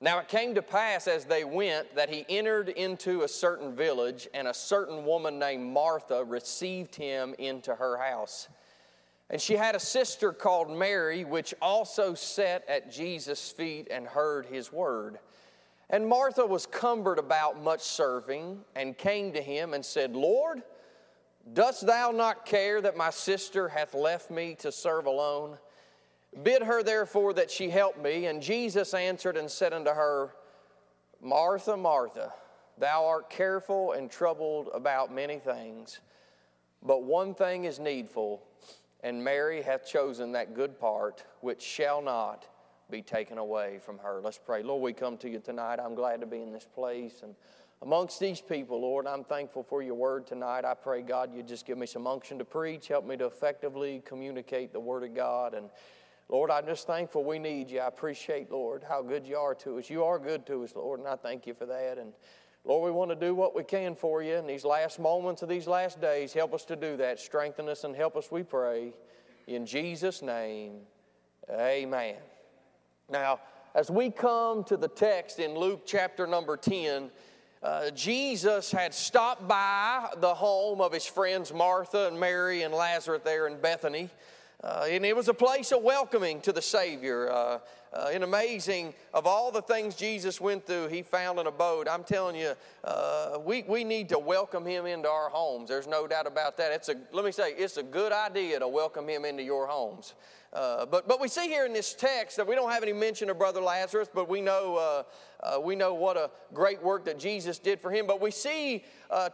Now 0.00 0.18
it 0.18 0.28
came 0.28 0.54
to 0.54 0.62
pass 0.62 1.08
as 1.08 1.24
they 1.24 1.44
went 1.44 1.94
that 1.96 2.10
he 2.10 2.26
entered 2.28 2.68
into 2.68 3.22
a 3.22 3.28
certain 3.28 3.74
village, 3.74 4.28
and 4.34 4.46
a 4.46 4.54
certain 4.54 5.06
woman 5.06 5.38
named 5.38 5.64
Martha 5.64 6.22
received 6.22 6.94
him 6.94 7.34
into 7.38 7.74
her 7.74 7.96
house. 7.96 8.48
And 9.30 9.40
she 9.40 9.54
had 9.54 9.74
a 9.74 9.80
sister 9.80 10.32
called 10.32 10.70
Mary, 10.70 11.24
which 11.24 11.54
also 11.62 12.14
sat 12.14 12.62
at 12.68 12.92
Jesus' 12.92 13.50
feet 13.50 13.88
and 13.90 14.06
heard 14.06 14.46
his 14.46 14.70
word. 14.70 15.18
And 15.88 16.06
Martha 16.06 16.44
was 16.44 16.66
cumbered 16.66 17.18
about 17.18 17.62
much 17.62 17.80
serving, 17.80 18.60
and 18.74 18.98
came 18.98 19.32
to 19.32 19.40
him 19.40 19.72
and 19.72 19.84
said, 19.84 20.14
Lord, 20.14 20.62
dost 21.54 21.86
thou 21.86 22.10
not 22.10 22.44
care 22.44 22.80
that 22.82 22.96
my 22.96 23.10
sister 23.10 23.68
hath 23.68 23.94
left 23.94 24.30
me 24.30 24.56
to 24.56 24.70
serve 24.70 25.06
alone? 25.06 25.58
Bid 26.42 26.62
her 26.62 26.82
therefore 26.82 27.32
that 27.34 27.50
she 27.50 27.70
help 27.70 28.00
me. 28.02 28.26
And 28.26 28.42
Jesus 28.42 28.94
answered 28.94 29.36
and 29.36 29.50
said 29.50 29.72
unto 29.72 29.90
her, 29.90 30.34
Martha, 31.22 31.76
Martha, 31.76 32.32
thou 32.78 33.06
art 33.06 33.30
careful 33.30 33.92
and 33.92 34.10
troubled 34.10 34.68
about 34.74 35.12
many 35.12 35.38
things, 35.38 36.00
but 36.82 37.02
one 37.02 37.34
thing 37.34 37.64
is 37.64 37.78
needful, 37.78 38.42
and 39.02 39.24
Mary 39.24 39.62
hath 39.62 39.86
chosen 39.86 40.32
that 40.32 40.54
good 40.54 40.78
part 40.78 41.24
which 41.40 41.62
shall 41.62 42.02
not 42.02 42.46
be 42.90 43.02
taken 43.02 43.38
away 43.38 43.78
from 43.84 43.98
her. 43.98 44.20
Let's 44.22 44.38
pray. 44.38 44.62
Lord, 44.62 44.82
we 44.82 44.92
come 44.92 45.16
to 45.18 45.28
you 45.28 45.40
tonight. 45.40 45.80
I'm 45.80 45.94
glad 45.94 46.20
to 46.20 46.26
be 46.26 46.42
in 46.42 46.52
this 46.52 46.66
place 46.72 47.22
and 47.22 47.34
amongst 47.82 48.20
these 48.20 48.40
people, 48.40 48.80
Lord. 48.80 49.06
I'm 49.06 49.24
thankful 49.24 49.62
for 49.62 49.82
your 49.82 49.94
word 49.94 50.26
tonight. 50.26 50.64
I 50.64 50.74
pray, 50.74 51.02
God, 51.02 51.34
you 51.34 51.42
just 51.42 51.66
give 51.66 51.78
me 51.78 51.86
some 51.86 52.06
unction 52.06 52.38
to 52.38 52.44
preach, 52.44 52.88
help 52.88 53.06
me 53.06 53.16
to 53.16 53.26
effectively 53.26 54.02
communicate 54.04 54.72
the 54.72 54.80
word 54.80 55.02
of 55.02 55.14
God 55.14 55.54
and 55.54 55.68
Lord, 56.28 56.50
I'm 56.50 56.66
just 56.66 56.86
thankful 56.86 57.22
we 57.22 57.38
need 57.38 57.70
you. 57.70 57.80
I 57.80 57.86
appreciate, 57.86 58.50
Lord, 58.50 58.82
how 58.82 59.00
good 59.00 59.26
you 59.26 59.36
are 59.36 59.54
to 59.56 59.78
us. 59.78 59.88
You 59.88 60.02
are 60.02 60.18
good 60.18 60.44
to 60.46 60.64
us, 60.64 60.74
Lord, 60.74 60.98
and 60.98 61.08
I 61.08 61.14
thank 61.14 61.46
you 61.46 61.54
for 61.54 61.66
that. 61.66 61.98
And 61.98 62.12
Lord, 62.64 62.84
we 62.84 62.90
want 62.90 63.12
to 63.12 63.16
do 63.16 63.32
what 63.32 63.54
we 63.54 63.62
can 63.62 63.94
for 63.94 64.22
you 64.22 64.34
in 64.34 64.46
these 64.46 64.64
last 64.64 64.98
moments 64.98 65.42
of 65.42 65.48
these 65.48 65.68
last 65.68 66.00
days. 66.00 66.32
Help 66.32 66.52
us 66.52 66.64
to 66.64 66.74
do 66.74 66.96
that. 66.96 67.20
Strengthen 67.20 67.68
us 67.68 67.84
and 67.84 67.94
help 67.94 68.16
us, 68.16 68.30
we 68.32 68.42
pray. 68.42 68.92
In 69.46 69.64
Jesus' 69.66 70.20
name, 70.20 70.80
amen. 71.48 72.16
Now, 73.08 73.38
as 73.76 73.88
we 73.88 74.10
come 74.10 74.64
to 74.64 74.76
the 74.76 74.88
text 74.88 75.38
in 75.38 75.54
Luke 75.54 75.82
chapter 75.86 76.26
number 76.26 76.56
10, 76.56 77.10
uh, 77.62 77.90
Jesus 77.90 78.72
had 78.72 78.92
stopped 78.92 79.46
by 79.46 80.08
the 80.18 80.34
home 80.34 80.80
of 80.80 80.92
his 80.92 81.06
friends 81.06 81.52
Martha 81.52 82.08
and 82.08 82.18
Mary 82.18 82.62
and 82.62 82.74
Lazarus 82.74 83.22
there 83.24 83.46
in 83.46 83.60
Bethany. 83.60 84.10
Uh, 84.66 84.84
and 84.90 85.06
it 85.06 85.14
was 85.14 85.28
a 85.28 85.34
place 85.34 85.70
of 85.70 85.80
welcoming 85.80 86.40
to 86.40 86.50
the 86.50 86.60
Savior. 86.60 87.30
Uh, 87.30 87.58
uh, 87.92 88.10
and 88.12 88.24
amazing 88.24 88.92
of 89.14 89.24
all 89.24 89.52
the 89.52 89.62
things 89.62 89.94
Jesus 89.94 90.40
went 90.40 90.66
through, 90.66 90.88
he 90.88 91.02
found 91.02 91.38
an 91.38 91.46
abode. 91.46 91.86
I'm 91.86 92.02
telling 92.02 92.34
you, 92.34 92.52
uh, 92.82 93.38
we, 93.44 93.62
we 93.62 93.84
need 93.84 94.08
to 94.08 94.18
welcome 94.18 94.66
him 94.66 94.84
into 94.84 95.08
our 95.08 95.28
homes. 95.28 95.68
There's 95.68 95.86
no 95.86 96.08
doubt 96.08 96.26
about 96.26 96.56
that. 96.56 96.72
It's 96.72 96.88
a, 96.88 96.96
let 97.12 97.24
me 97.24 97.30
say, 97.30 97.52
it's 97.52 97.76
a 97.76 97.82
good 97.82 98.10
idea 98.10 98.58
to 98.58 98.66
welcome 98.66 99.08
him 99.08 99.24
into 99.24 99.44
your 99.44 99.68
homes. 99.68 100.14
Uh, 100.52 100.84
but, 100.84 101.06
but 101.06 101.20
we 101.20 101.28
see 101.28 101.46
here 101.46 101.64
in 101.64 101.72
this 101.72 101.94
text 101.94 102.36
that 102.36 102.46
we 102.46 102.56
don't 102.56 102.70
have 102.70 102.82
any 102.82 102.92
mention 102.92 103.30
of 103.30 103.38
Brother 103.38 103.60
Lazarus, 103.60 104.08
but 104.12 104.28
we 104.28 104.40
know, 104.40 105.04
uh, 105.42 105.60
we 105.60 105.76
know 105.76 105.94
what 105.94 106.16
a 106.16 106.30
great 106.52 106.82
work 106.82 107.04
that 107.04 107.20
Jesus 107.20 107.58
did 107.60 107.80
for 107.80 107.92
him. 107.92 108.06
But 108.06 108.20
we 108.20 108.32
see 108.32 108.84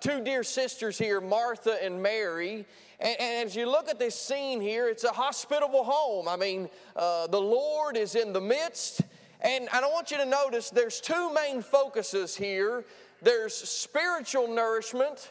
two 0.00 0.22
dear 0.22 0.42
sisters 0.42 0.98
here, 0.98 1.22
Martha 1.22 1.82
and 1.82 2.02
Mary. 2.02 2.66
And, 3.02 3.20
and, 3.20 3.46
as 3.46 3.56
you 3.56 3.68
look 3.68 3.88
at 3.88 3.98
this 3.98 4.14
scene 4.14 4.60
here, 4.60 4.88
it's 4.88 5.04
a 5.04 5.10
hospitable 5.10 5.82
home. 5.82 6.28
I 6.28 6.36
mean, 6.36 6.70
uh, 6.94 7.26
the 7.26 7.40
Lord 7.40 7.96
is 7.96 8.14
in 8.14 8.32
the 8.32 8.40
midst. 8.40 9.02
And 9.40 9.68
I 9.72 9.80
want 9.80 10.12
you 10.12 10.18
to 10.18 10.24
notice 10.24 10.70
there's 10.70 11.00
two 11.00 11.34
main 11.34 11.62
focuses 11.62 12.36
here 12.36 12.84
there's 13.20 13.54
spiritual 13.54 14.48
nourishment 14.48 15.30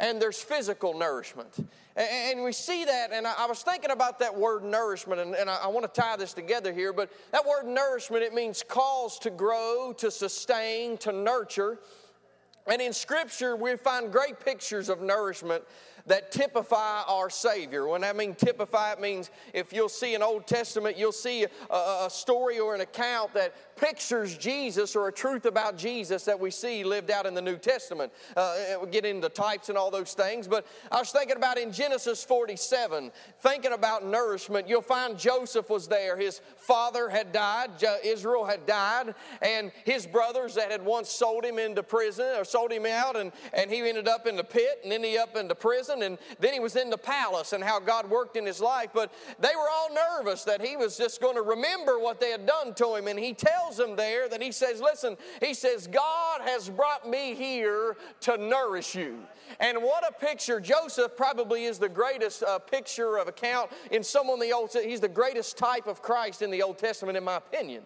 and 0.00 0.20
there's 0.20 0.40
physical 0.40 0.96
nourishment. 0.96 1.68
And 1.96 2.42
we 2.44 2.52
see 2.52 2.84
that, 2.84 3.12
and 3.12 3.26
I 3.26 3.46
was 3.46 3.62
thinking 3.62 3.90
about 3.90 4.20
that 4.20 4.36
word 4.36 4.62
nourishment, 4.62 5.20
and 5.36 5.50
I 5.50 5.66
want 5.66 5.92
to 5.92 6.00
tie 6.00 6.16
this 6.16 6.32
together 6.32 6.72
here, 6.72 6.92
but 6.92 7.10
that 7.32 7.44
word 7.44 7.66
nourishment, 7.66 8.22
it 8.22 8.32
means 8.32 8.64
cause 8.66 9.18
to 9.20 9.30
grow, 9.30 9.92
to 9.98 10.10
sustain, 10.10 10.96
to 10.98 11.12
nurture. 11.12 11.78
And 12.68 12.80
in 12.82 12.92
Scripture, 12.92 13.56
we 13.56 13.76
find 13.76 14.12
great 14.12 14.38
pictures 14.38 14.88
of 14.88 15.00
nourishment 15.00 15.64
that 16.08 16.32
typify 16.32 17.02
our 17.06 17.30
Savior. 17.30 17.86
When 17.86 18.04
I 18.04 18.12
mean 18.12 18.34
typify, 18.34 18.92
it 18.92 19.00
means 19.00 19.30
if 19.52 19.72
you'll 19.72 19.88
see 19.88 20.14
an 20.14 20.22
Old 20.22 20.46
Testament, 20.46 20.98
you'll 20.98 21.12
see 21.12 21.46
a, 21.70 21.74
a 21.74 22.08
story 22.10 22.58
or 22.58 22.74
an 22.74 22.80
account 22.80 23.34
that 23.34 23.54
pictures 23.76 24.36
Jesus 24.36 24.96
or 24.96 25.08
a 25.08 25.12
truth 25.12 25.44
about 25.44 25.76
Jesus 25.76 26.24
that 26.24 26.38
we 26.38 26.50
see 26.50 26.82
lived 26.82 27.10
out 27.10 27.26
in 27.26 27.34
the 27.34 27.42
New 27.42 27.56
Testament. 27.56 28.12
Uh, 28.36 28.56
we 28.82 28.88
get 28.88 29.04
into 29.04 29.28
types 29.28 29.68
and 29.68 29.78
all 29.78 29.90
those 29.90 30.14
things, 30.14 30.48
but 30.48 30.66
I 30.90 30.98
was 30.98 31.10
thinking 31.10 31.36
about 31.36 31.58
in 31.58 31.72
Genesis 31.72 32.24
47, 32.24 33.12
thinking 33.40 33.72
about 33.72 34.04
nourishment, 34.04 34.68
you'll 34.68 34.82
find 34.82 35.18
Joseph 35.18 35.70
was 35.70 35.86
there. 35.86 36.16
His 36.16 36.40
father 36.56 37.08
had 37.08 37.32
died, 37.32 37.70
Israel 38.04 38.44
had 38.44 38.66
died, 38.66 39.14
and 39.42 39.70
his 39.84 40.06
brothers 40.06 40.54
that 40.54 40.70
had 40.70 40.84
once 40.84 41.08
sold 41.08 41.44
him 41.44 41.58
into 41.58 41.82
prison 41.82 42.26
or 42.36 42.44
sold 42.44 42.72
him 42.72 42.86
out, 42.86 43.16
and, 43.16 43.32
and 43.52 43.70
he 43.70 43.80
ended 43.88 44.08
up 44.08 44.26
in 44.26 44.36
the 44.36 44.44
pit, 44.44 44.80
and 44.82 44.90
then 44.90 45.04
he 45.04 45.16
up 45.16 45.36
into 45.36 45.54
prison, 45.54 45.97
and 46.02 46.18
then 46.40 46.52
he 46.52 46.60
was 46.60 46.76
in 46.76 46.90
the 46.90 46.98
palace 46.98 47.52
and 47.52 47.62
how 47.62 47.80
God 47.80 48.08
worked 48.08 48.36
in 48.36 48.46
his 48.46 48.60
life. 48.60 48.90
But 48.94 49.12
they 49.38 49.54
were 49.54 49.68
all 49.70 49.88
nervous 49.94 50.44
that 50.44 50.64
he 50.64 50.76
was 50.76 50.96
just 50.96 51.20
going 51.20 51.36
to 51.36 51.42
remember 51.42 51.98
what 51.98 52.20
they 52.20 52.30
had 52.30 52.46
done 52.46 52.74
to 52.74 52.94
him, 52.94 53.08
and 53.08 53.18
he 53.18 53.34
tells 53.34 53.76
them 53.76 53.96
there 53.96 54.28
that 54.28 54.42
he 54.42 54.52
says, 54.52 54.80
Listen, 54.80 55.16
he 55.42 55.54
says, 55.54 55.86
God 55.86 56.40
has 56.42 56.68
brought 56.68 57.08
me 57.08 57.34
here 57.34 57.96
to 58.20 58.36
nourish 58.36 58.94
you. 58.94 59.18
And 59.60 59.82
what 59.82 60.04
a 60.06 60.12
picture. 60.12 60.60
Joseph 60.60 61.16
probably 61.16 61.64
is 61.64 61.78
the 61.78 61.88
greatest 61.88 62.42
uh, 62.42 62.58
picture 62.58 63.16
of 63.16 63.28
account 63.28 63.70
in 63.90 64.02
someone 64.02 64.40
in 64.42 64.48
the 64.48 64.54
Old 64.54 64.70
He's 64.72 65.00
the 65.00 65.08
greatest 65.08 65.56
type 65.56 65.86
of 65.86 66.02
Christ 66.02 66.42
in 66.42 66.50
the 66.50 66.62
Old 66.62 66.78
Testament, 66.78 67.16
in 67.16 67.24
my 67.24 67.36
opinion. 67.36 67.84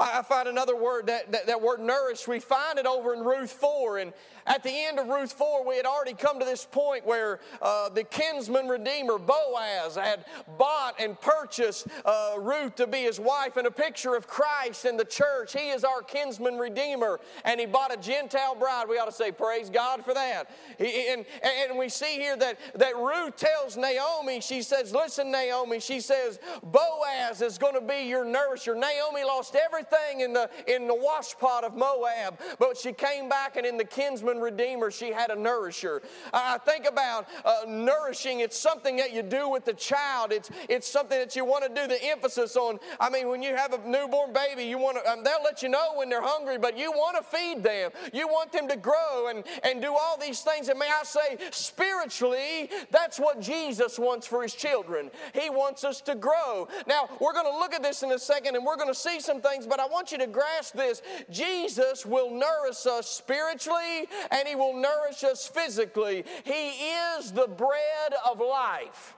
I 0.00 0.22
find 0.22 0.48
another 0.48 0.76
word, 0.76 1.06
that, 1.06 1.32
that, 1.32 1.46
that, 1.46 1.60
word 1.60 1.80
nourish, 1.80 2.28
we 2.28 2.38
find 2.38 2.78
it 2.78 2.86
over 2.86 3.14
in 3.14 3.20
Ruth 3.20 3.50
4. 3.50 3.98
And 3.98 4.12
at 4.46 4.62
the 4.62 4.70
end 4.70 4.98
of 4.98 5.08
Ruth 5.08 5.32
4, 5.32 5.66
we 5.66 5.76
had 5.76 5.86
already 5.86 6.14
come 6.14 6.38
to 6.38 6.44
this 6.44 6.64
point 6.64 7.04
where 7.04 7.40
uh, 7.60 7.88
the 7.88 8.04
kinsman 8.04 8.68
redeemer, 8.68 9.18
Boaz, 9.18 9.96
had 9.96 10.24
bought 10.56 11.00
and 11.00 11.20
purchased 11.20 11.88
uh, 12.04 12.34
Ruth 12.38 12.76
to 12.76 12.86
be 12.86 12.98
his 12.98 13.18
wife, 13.18 13.56
and 13.56 13.66
a 13.66 13.70
picture 13.70 14.14
of 14.14 14.28
Christ 14.28 14.84
in 14.84 14.96
the 14.96 15.04
church. 15.04 15.52
He 15.52 15.70
is 15.70 15.82
our 15.82 16.02
kinsman 16.02 16.58
redeemer, 16.58 17.18
and 17.44 17.58
he 17.58 17.66
bought 17.66 17.92
a 17.92 17.96
Gentile 17.96 18.54
bride. 18.54 18.88
We 18.88 18.98
ought 18.98 19.06
to 19.06 19.12
say, 19.12 19.32
Praise 19.32 19.68
God 19.68 20.04
for 20.04 20.14
that. 20.14 20.50
He, 20.78 21.08
and, 21.08 21.26
and 21.42 21.78
we 21.78 21.88
see 21.88 22.14
here 22.14 22.36
that, 22.36 22.58
that 22.76 22.96
Ruth 22.96 23.36
tells 23.36 23.76
Naomi, 23.76 24.40
she 24.40 24.62
says, 24.62 24.92
Listen, 24.92 25.32
Naomi, 25.32 25.80
she 25.80 26.00
says, 26.00 26.38
Boaz 26.62 27.42
is 27.42 27.58
going 27.58 27.74
to 27.74 27.80
be 27.80 28.08
your 28.08 28.24
nourisher. 28.24 28.74
Naomi 28.74 29.24
lost 29.24 29.56
everything 29.56 29.87
everything 29.88 30.20
in 30.20 30.32
the, 30.32 30.50
in 30.66 30.86
the 30.86 30.94
washpot 30.94 31.64
of 31.64 31.74
Moab, 31.74 32.38
but 32.58 32.76
she 32.76 32.92
came 32.92 33.28
back 33.28 33.56
and 33.56 33.66
in 33.66 33.76
the 33.76 33.84
kinsman 33.84 34.38
redeemer, 34.38 34.90
she 34.90 35.12
had 35.12 35.30
a 35.30 35.36
nourisher. 35.36 36.02
I 36.32 36.58
think 36.58 36.86
about 36.86 37.28
uh, 37.44 37.60
nourishing, 37.66 38.40
it's 38.40 38.58
something 38.58 38.96
that 38.96 39.12
you 39.12 39.22
do 39.22 39.48
with 39.48 39.64
the 39.64 39.74
child, 39.74 40.32
it's, 40.32 40.50
it's 40.68 40.88
something 40.88 41.18
that 41.18 41.36
you 41.36 41.44
want 41.44 41.64
to 41.64 41.80
do 41.80 41.86
the 41.86 42.02
emphasis 42.04 42.56
on. 42.56 42.78
I 43.00 43.10
mean, 43.10 43.28
when 43.28 43.42
you 43.42 43.54
have 43.54 43.72
a 43.72 43.88
newborn 43.88 44.32
baby, 44.32 44.64
you 44.64 44.78
want 44.78 45.02
to, 45.02 45.10
um, 45.10 45.24
they'll 45.24 45.42
let 45.44 45.62
you 45.62 45.68
know 45.68 45.92
when 45.94 46.08
they're 46.08 46.22
hungry, 46.22 46.58
but 46.58 46.76
you 46.76 46.90
want 46.92 47.16
to 47.16 47.36
feed 47.36 47.62
them. 47.62 47.90
You 48.12 48.28
want 48.28 48.52
them 48.52 48.68
to 48.68 48.76
grow 48.76 49.28
and, 49.28 49.44
and 49.62 49.80
do 49.80 49.94
all 49.94 50.18
these 50.18 50.40
things. 50.40 50.68
And 50.68 50.78
may 50.78 50.88
I 50.88 51.04
say, 51.04 51.38
spiritually, 51.50 52.70
that's 52.90 53.18
what 53.18 53.40
Jesus 53.40 53.98
wants 53.98 54.26
for 54.26 54.42
his 54.42 54.54
children. 54.54 55.10
He 55.34 55.50
wants 55.50 55.84
us 55.84 56.00
to 56.02 56.14
grow. 56.14 56.68
Now, 56.86 57.08
we're 57.20 57.32
going 57.32 57.50
to 57.50 57.58
look 57.58 57.74
at 57.74 57.82
this 57.82 58.02
in 58.02 58.12
a 58.12 58.18
second 58.18 58.56
and 58.56 58.64
we're 58.64 58.76
going 58.76 58.88
to 58.88 58.94
see 58.94 59.20
some 59.20 59.40
things, 59.40 59.66
but 59.66 59.77
but 59.78 59.84
I 59.84 59.92
want 59.92 60.10
you 60.10 60.18
to 60.18 60.26
grasp 60.26 60.74
this 60.74 61.02
Jesus 61.30 62.04
will 62.04 62.30
nourish 62.30 62.84
us 62.86 63.08
spiritually 63.08 64.08
and 64.30 64.48
He 64.48 64.56
will 64.56 64.74
nourish 64.74 65.22
us 65.22 65.46
physically. 65.46 66.24
He 66.44 66.70
is 66.70 67.30
the 67.30 67.46
bread 67.46 68.12
of 68.28 68.40
life. 68.40 69.14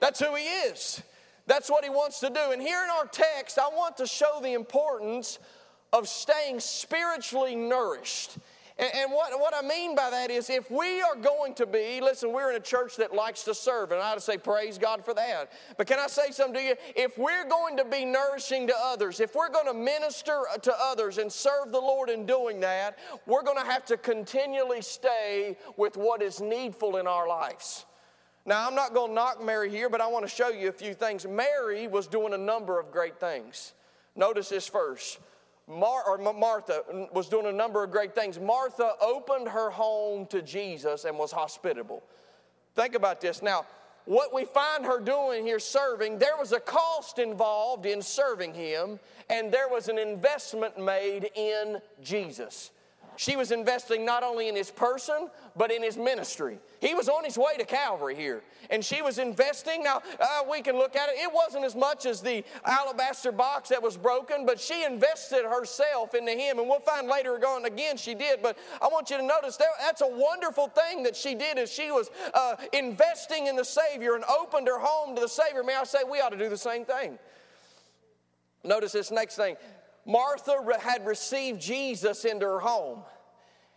That's 0.00 0.20
who 0.20 0.34
He 0.36 0.44
is. 0.44 1.02
That's 1.46 1.68
what 1.68 1.82
He 1.82 1.90
wants 1.90 2.20
to 2.20 2.30
do. 2.30 2.52
And 2.52 2.62
here 2.62 2.82
in 2.84 2.90
our 2.90 3.06
text, 3.06 3.58
I 3.58 3.68
want 3.68 3.96
to 3.96 4.06
show 4.06 4.38
the 4.40 4.52
importance 4.52 5.40
of 5.92 6.08
staying 6.08 6.60
spiritually 6.60 7.56
nourished. 7.56 8.38
And, 8.76 9.12
what, 9.12 9.38
what 9.38 9.54
I 9.56 9.64
mean 9.64 9.94
by 9.94 10.10
that 10.10 10.32
is 10.32 10.50
if 10.50 10.68
we 10.68 11.00
are 11.00 11.14
going 11.14 11.54
to 11.54 11.66
be, 11.66 12.00
listen, 12.00 12.32
we're 12.32 12.50
in 12.50 12.56
a 12.56 12.60
church 12.60 12.96
that 12.96 13.14
likes 13.14 13.44
to 13.44 13.54
serve, 13.54 13.92
and 13.92 14.00
I 14.00 14.10
ought 14.10 14.14
to 14.14 14.20
say 14.20 14.36
praise 14.36 14.78
God 14.78 15.04
for 15.04 15.14
that. 15.14 15.52
But 15.78 15.86
can 15.86 16.00
I 16.00 16.08
say 16.08 16.32
something 16.32 16.56
to 16.56 16.62
you? 16.62 16.74
If 16.96 17.16
we're 17.16 17.48
going 17.48 17.76
to 17.76 17.84
be 17.84 18.04
nourishing 18.04 18.66
to 18.66 18.74
others, 18.82 19.20
if 19.20 19.36
we're 19.36 19.48
going 19.48 19.66
to 19.66 19.74
minister 19.74 20.42
to 20.60 20.74
others 20.82 21.18
and 21.18 21.30
serve 21.30 21.70
the 21.70 21.78
Lord 21.78 22.10
in 22.10 22.26
doing 22.26 22.58
that, 22.60 22.98
we're 23.26 23.44
going 23.44 23.58
to 23.58 23.64
have 23.64 23.84
to 23.86 23.96
continually 23.96 24.82
stay 24.82 25.56
with 25.76 25.96
what 25.96 26.20
is 26.20 26.40
needful 26.40 26.96
in 26.96 27.06
our 27.06 27.28
lives. 27.28 27.86
Now, 28.44 28.66
I'm 28.66 28.74
not 28.74 28.92
going 28.92 29.10
to 29.10 29.14
knock 29.14 29.42
Mary 29.42 29.70
here, 29.70 29.88
but 29.88 30.00
I 30.00 30.08
want 30.08 30.24
to 30.24 30.28
show 30.28 30.48
you 30.48 30.68
a 30.68 30.72
few 30.72 30.94
things. 30.94 31.24
Mary 31.26 31.86
was 31.86 32.08
doing 32.08 32.34
a 32.34 32.38
number 32.38 32.80
of 32.80 32.90
great 32.90 33.20
things. 33.20 33.72
Notice 34.16 34.48
this 34.48 34.66
first 34.66 35.20
Mar- 35.66 36.04
or 36.06 36.18
Martha 36.18 36.82
was 37.12 37.28
doing 37.28 37.46
a 37.46 37.52
number 37.52 37.82
of 37.82 37.90
great 37.90 38.14
things. 38.14 38.38
Martha 38.38 38.92
opened 39.00 39.48
her 39.48 39.70
home 39.70 40.26
to 40.26 40.42
Jesus 40.42 41.04
and 41.04 41.18
was 41.18 41.32
hospitable. 41.32 42.02
Think 42.74 42.94
about 42.94 43.20
this. 43.20 43.40
Now, 43.42 43.64
what 44.04 44.34
we 44.34 44.44
find 44.44 44.84
her 44.84 45.00
doing 45.00 45.44
here 45.44 45.58
serving, 45.58 46.18
there 46.18 46.36
was 46.38 46.52
a 46.52 46.60
cost 46.60 47.18
involved 47.18 47.86
in 47.86 48.02
serving 48.02 48.52
him, 48.52 49.00
and 49.30 49.50
there 49.50 49.68
was 49.68 49.88
an 49.88 49.98
investment 49.98 50.78
made 50.78 51.30
in 51.34 51.80
Jesus. 52.02 52.70
She 53.16 53.36
was 53.36 53.52
investing 53.52 54.04
not 54.04 54.22
only 54.22 54.48
in 54.48 54.56
his 54.56 54.70
person, 54.70 55.28
but 55.56 55.70
in 55.70 55.82
his 55.82 55.96
ministry. 55.96 56.58
He 56.80 56.94
was 56.94 57.08
on 57.08 57.24
his 57.24 57.38
way 57.38 57.56
to 57.58 57.64
Calvary 57.64 58.16
here, 58.16 58.42
and 58.70 58.84
she 58.84 59.02
was 59.02 59.18
investing. 59.18 59.82
Now, 59.82 60.02
uh, 60.18 60.40
we 60.50 60.62
can 60.62 60.76
look 60.76 60.96
at 60.96 61.08
it. 61.08 61.16
It 61.18 61.30
wasn't 61.32 61.64
as 61.64 61.76
much 61.76 62.06
as 62.06 62.20
the 62.20 62.44
alabaster 62.64 63.32
box 63.32 63.68
that 63.68 63.82
was 63.82 63.96
broken, 63.96 64.44
but 64.46 64.58
she 64.58 64.84
invested 64.84 65.44
herself 65.44 66.14
into 66.14 66.32
him, 66.32 66.58
and 66.58 66.68
we'll 66.68 66.80
find 66.80 67.08
later 67.08 67.34
on 67.46 67.64
again 67.64 67.96
she 67.96 68.14
did. 68.14 68.42
But 68.42 68.58
I 68.82 68.88
want 68.88 69.10
you 69.10 69.16
to 69.16 69.22
notice 69.22 69.56
that, 69.58 69.68
that's 69.80 70.00
a 70.00 70.08
wonderful 70.08 70.68
thing 70.68 71.02
that 71.04 71.14
she 71.14 71.34
did 71.34 71.58
is 71.58 71.70
she 71.70 71.90
was 71.90 72.10
uh, 72.34 72.56
investing 72.72 73.46
in 73.46 73.56
the 73.56 73.64
Savior 73.64 74.14
and 74.14 74.24
opened 74.24 74.66
her 74.66 74.78
home 74.78 75.14
to 75.14 75.20
the 75.20 75.28
Savior. 75.28 75.62
May 75.62 75.76
I 75.76 75.84
say, 75.84 75.98
we 76.08 76.20
ought 76.20 76.30
to 76.30 76.38
do 76.38 76.48
the 76.48 76.58
same 76.58 76.84
thing. 76.84 77.18
Notice 78.64 78.92
this 78.92 79.10
next 79.10 79.36
thing. 79.36 79.56
Martha 80.06 80.56
had 80.80 81.06
received 81.06 81.60
Jesus 81.60 82.24
into 82.24 82.46
her 82.46 82.60
home. 82.60 83.02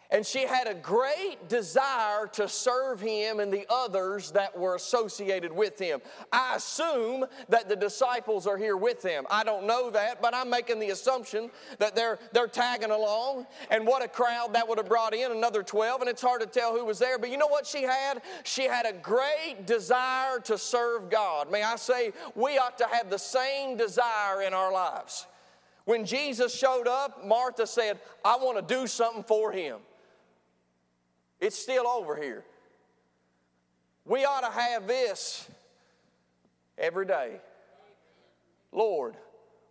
And 0.09 0.25
she 0.25 0.43
had 0.43 0.67
a 0.67 0.73
great 0.73 1.49
desire 1.49 2.27
to 2.33 2.47
serve 2.47 3.01
him 3.01 3.41
and 3.41 3.51
the 3.51 3.65
others 3.69 4.31
that 4.31 4.57
were 4.57 4.75
associated 4.75 5.51
with 5.51 5.77
him. 5.77 5.99
I 6.31 6.55
assume 6.55 7.25
that 7.49 7.67
the 7.67 7.75
disciples 7.75 8.47
are 8.47 8.55
here 8.57 8.77
with 8.77 9.03
him. 9.03 9.27
I 9.29 9.43
don't 9.43 9.67
know 9.67 9.89
that, 9.89 10.21
but 10.21 10.33
I'm 10.33 10.49
making 10.49 10.79
the 10.79 10.91
assumption 10.91 11.49
that 11.79 11.93
they're, 11.93 12.19
they're 12.31 12.47
tagging 12.47 12.91
along. 12.91 13.47
And 13.69 13.85
what 13.85 14.01
a 14.01 14.07
crowd 14.07 14.53
that 14.53 14.65
would 14.67 14.77
have 14.77 14.87
brought 14.87 15.13
in, 15.13 15.31
another 15.31 15.61
12, 15.61 15.99
and 15.99 16.09
it's 16.09 16.21
hard 16.21 16.39
to 16.39 16.47
tell 16.47 16.73
who 16.73 16.85
was 16.85 16.99
there. 16.99 17.19
But 17.19 17.29
you 17.29 17.37
know 17.37 17.47
what 17.47 17.67
she 17.67 17.83
had? 17.83 18.21
She 18.45 18.63
had 18.63 18.85
a 18.85 18.93
great 18.93 19.65
desire 19.65 20.39
to 20.45 20.57
serve 20.57 21.09
God. 21.09 21.51
May 21.51 21.63
I 21.63 21.75
say, 21.75 22.13
we 22.33 22.57
ought 22.57 22.77
to 22.77 22.87
have 22.87 23.09
the 23.09 23.19
same 23.19 23.75
desire 23.75 24.41
in 24.41 24.53
our 24.53 24.71
lives. 24.71 25.27
When 25.87 26.03
Jesus 26.03 26.53
showed 26.53 26.85
up, 26.85 27.25
Martha 27.25 27.65
said, 27.65 28.01
I 28.25 28.35
want 28.35 28.57
to 28.57 28.75
do 28.75 28.87
something 28.87 29.23
for 29.23 29.53
him. 29.53 29.77
It's 31.39 31.57
still 31.57 31.87
over 31.87 32.13
here. 32.13 32.43
We 34.03 34.25
ought 34.25 34.41
to 34.41 34.51
have 34.51 34.85
this 34.85 35.49
every 36.77 37.05
day. 37.05 37.39
Lord, 38.73 39.15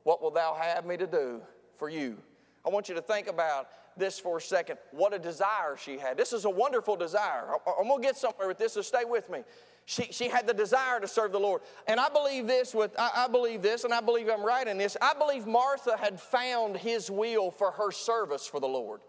what 0.05 0.23
will 0.23 0.31
thou 0.31 0.55
have 0.59 0.87
me 0.87 0.97
to 0.97 1.07
do 1.07 1.43
for 1.77 1.91
you? 1.91 2.17
I 2.65 2.71
want 2.71 2.89
you 2.89 2.95
to 2.95 3.03
think 3.03 3.27
about 3.27 3.69
this 3.95 4.19
for 4.19 4.39
a 4.39 4.41
second. 4.41 4.79
What 4.93 5.13
a 5.13 5.19
desire 5.19 5.77
she 5.79 5.99
had. 5.99 6.17
This 6.17 6.33
is 6.33 6.47
a 6.47 6.51
wonderful 6.51 6.97
desire. 6.97 7.45
I'm 7.79 7.89
going 7.89 8.01
to 8.01 8.09
get 8.09 8.17
somewhere 8.17 8.49
with 8.49 8.57
this, 8.57 8.73
so 8.73 8.81
stay 8.81 9.05
with 9.05 9.29
me. 9.29 9.41
She, 9.89 10.09
she 10.11 10.29
had 10.29 10.49
the 10.49 10.53
desire 10.53 10.99
to 10.99 11.07
serve 11.07 11.31
the 11.31 11.39
Lord. 11.39 11.63
And 11.87 12.01
I 12.01 12.09
believe 12.09 12.49
this 12.49 12.75
with 12.75 12.93
I, 12.99 13.25
I 13.25 13.29
believe 13.29 13.63
this, 13.63 13.85
and 13.85 13.95
I 13.95 14.01
believe 14.01 14.29
I'm 14.29 14.45
right 14.45 14.67
in 14.67 14.79
this. 14.79 14.97
I 15.01 15.15
believe 15.15 15.47
Martha 15.47 15.97
had 15.97 16.21
found 16.21 16.77
his 16.77 17.09
will 17.09 17.53
for 17.53 17.71
her 17.71 17.93
service 17.93 18.49
for 18.49 18.59
the 18.59 18.67
Lord. 18.67 19.01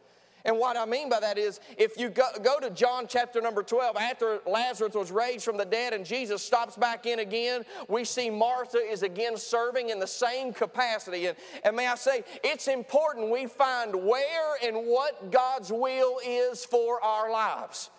And 0.45 0.57
what 0.59 0.77
I 0.77 0.85
mean 0.85 1.09
by 1.09 1.19
that 1.19 1.37
is, 1.37 1.59
if 1.77 1.97
you 1.97 2.09
go, 2.09 2.27
go, 2.43 2.59
to 2.59 2.69
John 2.69 3.05
chapter 3.09 3.41
number 3.41 3.63
12, 3.63 3.97
after 3.97 4.39
Lazarus 4.45 4.93
was 4.93 5.11
raised 5.11 5.43
from 5.43 5.57
the 5.57 5.65
dead 5.65 5.93
and 5.93 6.05
Jesus 6.05 6.41
stops 6.43 6.77
back 6.77 7.05
in 7.05 7.19
again, 7.19 7.65
we 7.89 8.05
see 8.05 8.29
Martha 8.29 8.77
is 8.77 9.03
again 9.03 9.35
serving 9.35 9.89
in 9.89 9.99
the 9.99 10.07
same 10.07 10.53
capacity. 10.53 11.25
And, 11.25 11.37
and 11.65 11.75
may 11.75 11.87
I 11.87 11.95
say, 11.95 12.23
it's 12.43 12.69
important 12.69 13.29
we 13.29 13.47
find 13.47 13.93
where 13.93 14.55
and 14.63 14.87
what 14.87 15.31
God's 15.31 15.71
will 15.71 16.19
is 16.25 16.63
for 16.63 17.03
our 17.03 17.29
lives. 17.29 17.89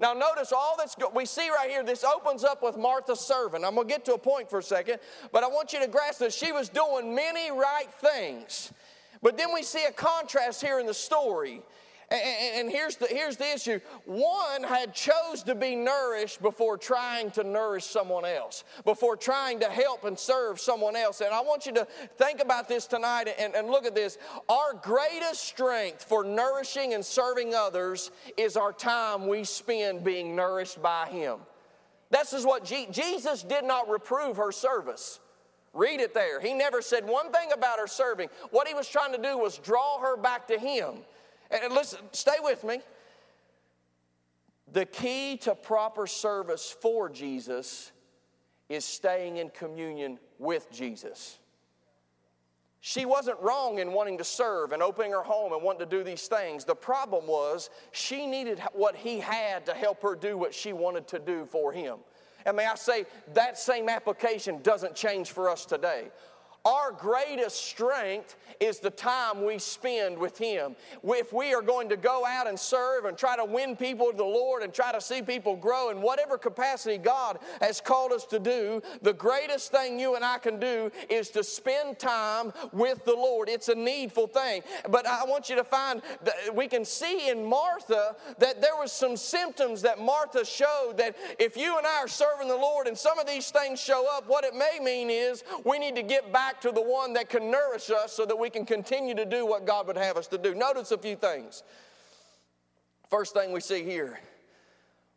Now, 0.00 0.12
notice 0.12 0.52
all 0.52 0.76
that's 0.78 0.94
go- 0.94 1.10
we 1.14 1.26
see 1.26 1.50
right 1.50 1.68
here. 1.68 1.82
This 1.82 2.04
opens 2.04 2.44
up 2.44 2.62
with 2.62 2.76
Martha's 2.76 3.20
servant. 3.20 3.64
I'm 3.64 3.74
going 3.74 3.88
to 3.88 3.92
get 3.92 4.04
to 4.04 4.14
a 4.14 4.18
point 4.18 4.48
for 4.48 4.60
a 4.60 4.62
second, 4.62 5.00
but 5.32 5.42
I 5.42 5.48
want 5.48 5.72
you 5.72 5.80
to 5.80 5.88
grasp 5.88 6.20
that 6.20 6.32
she 6.32 6.52
was 6.52 6.68
doing 6.68 7.14
many 7.14 7.50
right 7.50 7.92
things. 8.00 8.72
But 9.22 9.36
then 9.36 9.52
we 9.52 9.62
see 9.62 9.84
a 9.84 9.92
contrast 9.92 10.62
here 10.62 10.78
in 10.78 10.86
the 10.86 10.94
story. 10.94 11.62
And, 12.10 12.70
here's, 12.70 12.96
the, 12.96 13.06
here's 13.06 13.36
the 13.36 13.52
issue. 13.52 13.80
One 14.06 14.62
had 14.62 14.94
chose 14.94 15.42
to 15.42 15.54
be 15.54 15.76
nourished 15.76 16.40
before 16.40 16.78
trying 16.78 17.30
to 17.32 17.44
nourish 17.44 17.84
someone 17.84 18.24
else, 18.24 18.64
before 18.86 19.14
trying 19.14 19.60
to 19.60 19.66
help 19.66 20.04
and 20.04 20.18
serve 20.18 20.58
someone 20.58 20.96
else. 20.96 21.20
And 21.20 21.34
I 21.34 21.42
want 21.42 21.66
you 21.66 21.72
to 21.72 21.86
think 22.16 22.40
about 22.40 22.66
this 22.66 22.86
tonight 22.86 23.28
and, 23.38 23.54
and 23.54 23.68
look 23.68 23.84
at 23.84 23.94
this. 23.94 24.16
Our 24.48 24.72
greatest 24.80 25.44
strength 25.44 26.04
for 26.04 26.24
nourishing 26.24 26.94
and 26.94 27.04
serving 27.04 27.54
others 27.54 28.10
is 28.38 28.56
our 28.56 28.72
time 28.72 29.26
we 29.26 29.44
spend 29.44 30.02
being 30.02 30.34
nourished 30.34 30.80
by 30.80 31.08
Him. 31.08 31.40
This 32.10 32.32
is 32.32 32.46
what 32.46 32.64
Je- 32.64 32.88
Jesus 32.90 33.42
did 33.42 33.64
not 33.64 33.86
reprove 33.90 34.38
her 34.38 34.50
service. 34.50 35.20
Read 35.74 36.00
it 36.00 36.14
there. 36.14 36.40
He 36.40 36.54
never 36.54 36.80
said 36.80 37.06
one 37.06 37.30
thing 37.32 37.52
about 37.52 37.78
her 37.78 37.86
serving. 37.86 38.30
What 38.50 38.66
he 38.66 38.72
was 38.72 38.88
trying 38.88 39.12
to 39.12 39.20
do 39.20 39.36
was 39.36 39.58
draw 39.58 40.00
her 40.00 40.16
back 40.16 40.48
to 40.48 40.58
Him. 40.58 40.94
And 41.50 41.72
listen, 41.72 42.00
stay 42.12 42.36
with 42.40 42.64
me. 42.64 42.80
The 44.72 44.84
key 44.84 45.38
to 45.38 45.54
proper 45.54 46.06
service 46.06 46.74
for 46.80 47.08
Jesus 47.08 47.90
is 48.68 48.84
staying 48.84 49.38
in 49.38 49.48
communion 49.50 50.18
with 50.38 50.70
Jesus. 50.70 51.38
She 52.80 53.06
wasn't 53.06 53.40
wrong 53.40 53.78
in 53.78 53.92
wanting 53.92 54.18
to 54.18 54.24
serve 54.24 54.72
and 54.72 54.82
opening 54.82 55.10
her 55.12 55.22
home 55.22 55.52
and 55.52 55.62
wanting 55.62 55.88
to 55.88 55.96
do 55.96 56.04
these 56.04 56.28
things. 56.28 56.64
The 56.64 56.76
problem 56.76 57.26
was 57.26 57.70
she 57.92 58.26
needed 58.26 58.60
what 58.72 58.94
he 58.94 59.18
had 59.18 59.66
to 59.66 59.74
help 59.74 60.02
her 60.02 60.14
do 60.14 60.36
what 60.36 60.54
she 60.54 60.72
wanted 60.72 61.08
to 61.08 61.18
do 61.18 61.44
for 61.46 61.72
him. 61.72 61.98
And 62.46 62.56
may 62.56 62.66
I 62.66 62.76
say, 62.76 63.04
that 63.34 63.58
same 63.58 63.88
application 63.88 64.62
doesn't 64.62 64.94
change 64.94 65.32
for 65.32 65.50
us 65.50 65.66
today. 65.66 66.08
Our 66.64 66.92
greatest 66.92 67.64
strength 67.64 68.36
is 68.60 68.80
the 68.80 68.90
time 68.90 69.44
we 69.44 69.58
spend 69.58 70.18
with 70.18 70.36
Him. 70.36 70.74
If 71.04 71.32
we 71.32 71.54
are 71.54 71.62
going 71.62 71.88
to 71.90 71.96
go 71.96 72.26
out 72.26 72.46
and 72.46 72.58
serve 72.58 73.04
and 73.04 73.16
try 73.16 73.36
to 73.36 73.44
win 73.44 73.76
people 73.76 74.10
to 74.10 74.16
the 74.16 74.24
Lord 74.24 74.62
and 74.62 74.74
try 74.74 74.92
to 74.92 75.00
see 75.00 75.22
people 75.22 75.56
grow 75.56 75.90
in 75.90 76.02
whatever 76.02 76.36
capacity 76.36 76.98
God 76.98 77.38
has 77.60 77.80
called 77.80 78.12
us 78.12 78.24
to 78.26 78.38
do, 78.38 78.82
the 79.02 79.12
greatest 79.12 79.70
thing 79.70 79.98
you 79.98 80.16
and 80.16 80.24
I 80.24 80.38
can 80.38 80.58
do 80.58 80.90
is 81.08 81.30
to 81.30 81.44
spend 81.44 81.98
time 81.98 82.52
with 82.72 83.04
the 83.04 83.14
Lord. 83.14 83.48
It's 83.48 83.68
a 83.68 83.74
needful 83.74 84.26
thing. 84.26 84.62
But 84.90 85.06
I 85.06 85.24
want 85.24 85.48
you 85.48 85.56
to 85.56 85.64
find 85.64 86.02
that 86.24 86.54
we 86.54 86.66
can 86.66 86.84
see 86.84 87.30
in 87.30 87.44
Martha 87.44 88.16
that 88.38 88.60
there 88.60 88.76
was 88.76 88.92
some 88.92 89.16
symptoms 89.16 89.82
that 89.82 90.00
Martha 90.00 90.44
showed 90.44 90.94
that 90.96 91.16
if 91.38 91.56
you 91.56 91.78
and 91.78 91.86
I 91.86 91.98
are 91.98 92.08
serving 92.08 92.48
the 92.48 92.56
Lord 92.56 92.88
and 92.88 92.98
some 92.98 93.18
of 93.18 93.26
these 93.26 93.50
things 93.50 93.80
show 93.80 94.06
up, 94.10 94.28
what 94.28 94.44
it 94.44 94.54
may 94.54 94.78
mean 94.82 95.08
is 95.08 95.44
we 95.64 95.78
need 95.78 95.94
to 95.96 96.02
get 96.02 96.32
back 96.32 96.47
to 96.62 96.72
the 96.72 96.82
one 96.82 97.12
that 97.14 97.28
can 97.28 97.50
nourish 97.50 97.90
us 97.90 98.12
so 98.12 98.24
that 98.26 98.38
we 98.38 98.50
can 98.50 98.64
continue 98.64 99.14
to 99.14 99.24
do 99.24 99.46
what 99.46 99.66
God 99.66 99.86
would 99.86 99.96
have 99.96 100.16
us 100.16 100.26
to 100.28 100.38
do. 100.38 100.54
Notice 100.54 100.90
a 100.90 100.98
few 100.98 101.16
things. 101.16 101.62
First 103.10 103.34
thing 103.34 103.52
we 103.52 103.60
see 103.60 103.84
here 103.84 104.20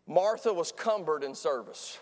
Martha 0.07 0.53
was 0.53 0.71
cumbered 0.71 1.23
in 1.23 1.35
service. 1.35 1.99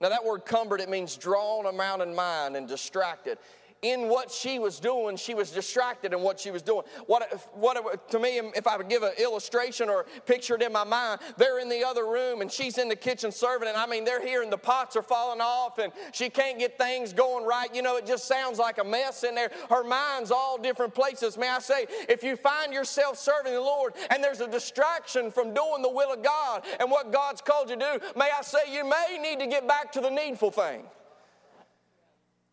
Now, 0.00 0.08
that 0.10 0.24
word 0.24 0.44
cumbered, 0.44 0.80
it 0.80 0.88
means 0.88 1.16
drawn 1.16 1.66
around 1.66 2.02
in 2.02 2.14
mind 2.14 2.56
and 2.56 2.68
distracted 2.68 3.38
in 3.82 4.08
what 4.08 4.30
she 4.30 4.58
was 4.58 4.80
doing, 4.80 5.16
she 5.16 5.34
was 5.34 5.50
distracted 5.50 6.12
in 6.12 6.20
what 6.20 6.40
she 6.40 6.50
was 6.50 6.62
doing. 6.62 6.82
What, 7.06 7.32
what 7.54 8.10
to 8.10 8.18
me, 8.18 8.38
if 8.38 8.66
I 8.66 8.76
would 8.76 8.88
give 8.88 9.02
an 9.02 9.12
illustration 9.18 9.88
or 9.88 10.06
picture 10.26 10.56
it 10.56 10.62
in 10.62 10.72
my 10.72 10.84
mind, 10.84 11.20
they're 11.36 11.60
in 11.60 11.68
the 11.68 11.84
other 11.84 12.04
room 12.04 12.40
and 12.40 12.50
she's 12.50 12.78
in 12.78 12.88
the 12.88 12.96
kitchen 12.96 13.30
serving, 13.30 13.68
and 13.68 13.76
I 13.76 13.86
mean, 13.86 14.04
they're 14.04 14.24
here 14.24 14.42
and 14.42 14.52
the 14.52 14.58
pots 14.58 14.96
are 14.96 15.02
falling 15.02 15.40
off 15.40 15.78
and 15.78 15.92
she 16.12 16.28
can't 16.28 16.58
get 16.58 16.76
things 16.76 17.12
going 17.12 17.44
right. 17.44 17.72
You 17.74 17.82
know, 17.82 17.96
it 17.96 18.06
just 18.06 18.26
sounds 18.26 18.58
like 18.58 18.78
a 18.78 18.84
mess 18.84 19.22
in 19.22 19.34
there. 19.34 19.50
Her 19.70 19.84
mind's 19.84 20.30
all 20.30 20.58
different 20.58 20.94
places. 20.94 21.38
May 21.38 21.48
I 21.48 21.60
say, 21.60 21.86
if 22.08 22.22
you 22.22 22.36
find 22.36 22.72
yourself 22.72 23.16
serving 23.16 23.52
the 23.52 23.60
Lord 23.60 23.94
and 24.10 24.22
there's 24.22 24.40
a 24.40 24.48
distraction 24.48 25.30
from 25.30 25.54
doing 25.54 25.82
the 25.82 25.90
will 25.90 26.12
of 26.12 26.22
God 26.22 26.64
and 26.80 26.90
what 26.90 27.12
God's 27.12 27.40
called 27.40 27.70
you 27.70 27.76
to 27.76 27.98
do, 27.98 28.06
may 28.16 28.30
I 28.36 28.42
say, 28.42 28.58
you 28.72 28.88
may 28.88 29.18
need 29.20 29.38
to 29.38 29.46
get 29.46 29.68
back 29.68 29.92
to 29.92 30.00
the 30.00 30.10
needful 30.10 30.50
thing. 30.50 30.84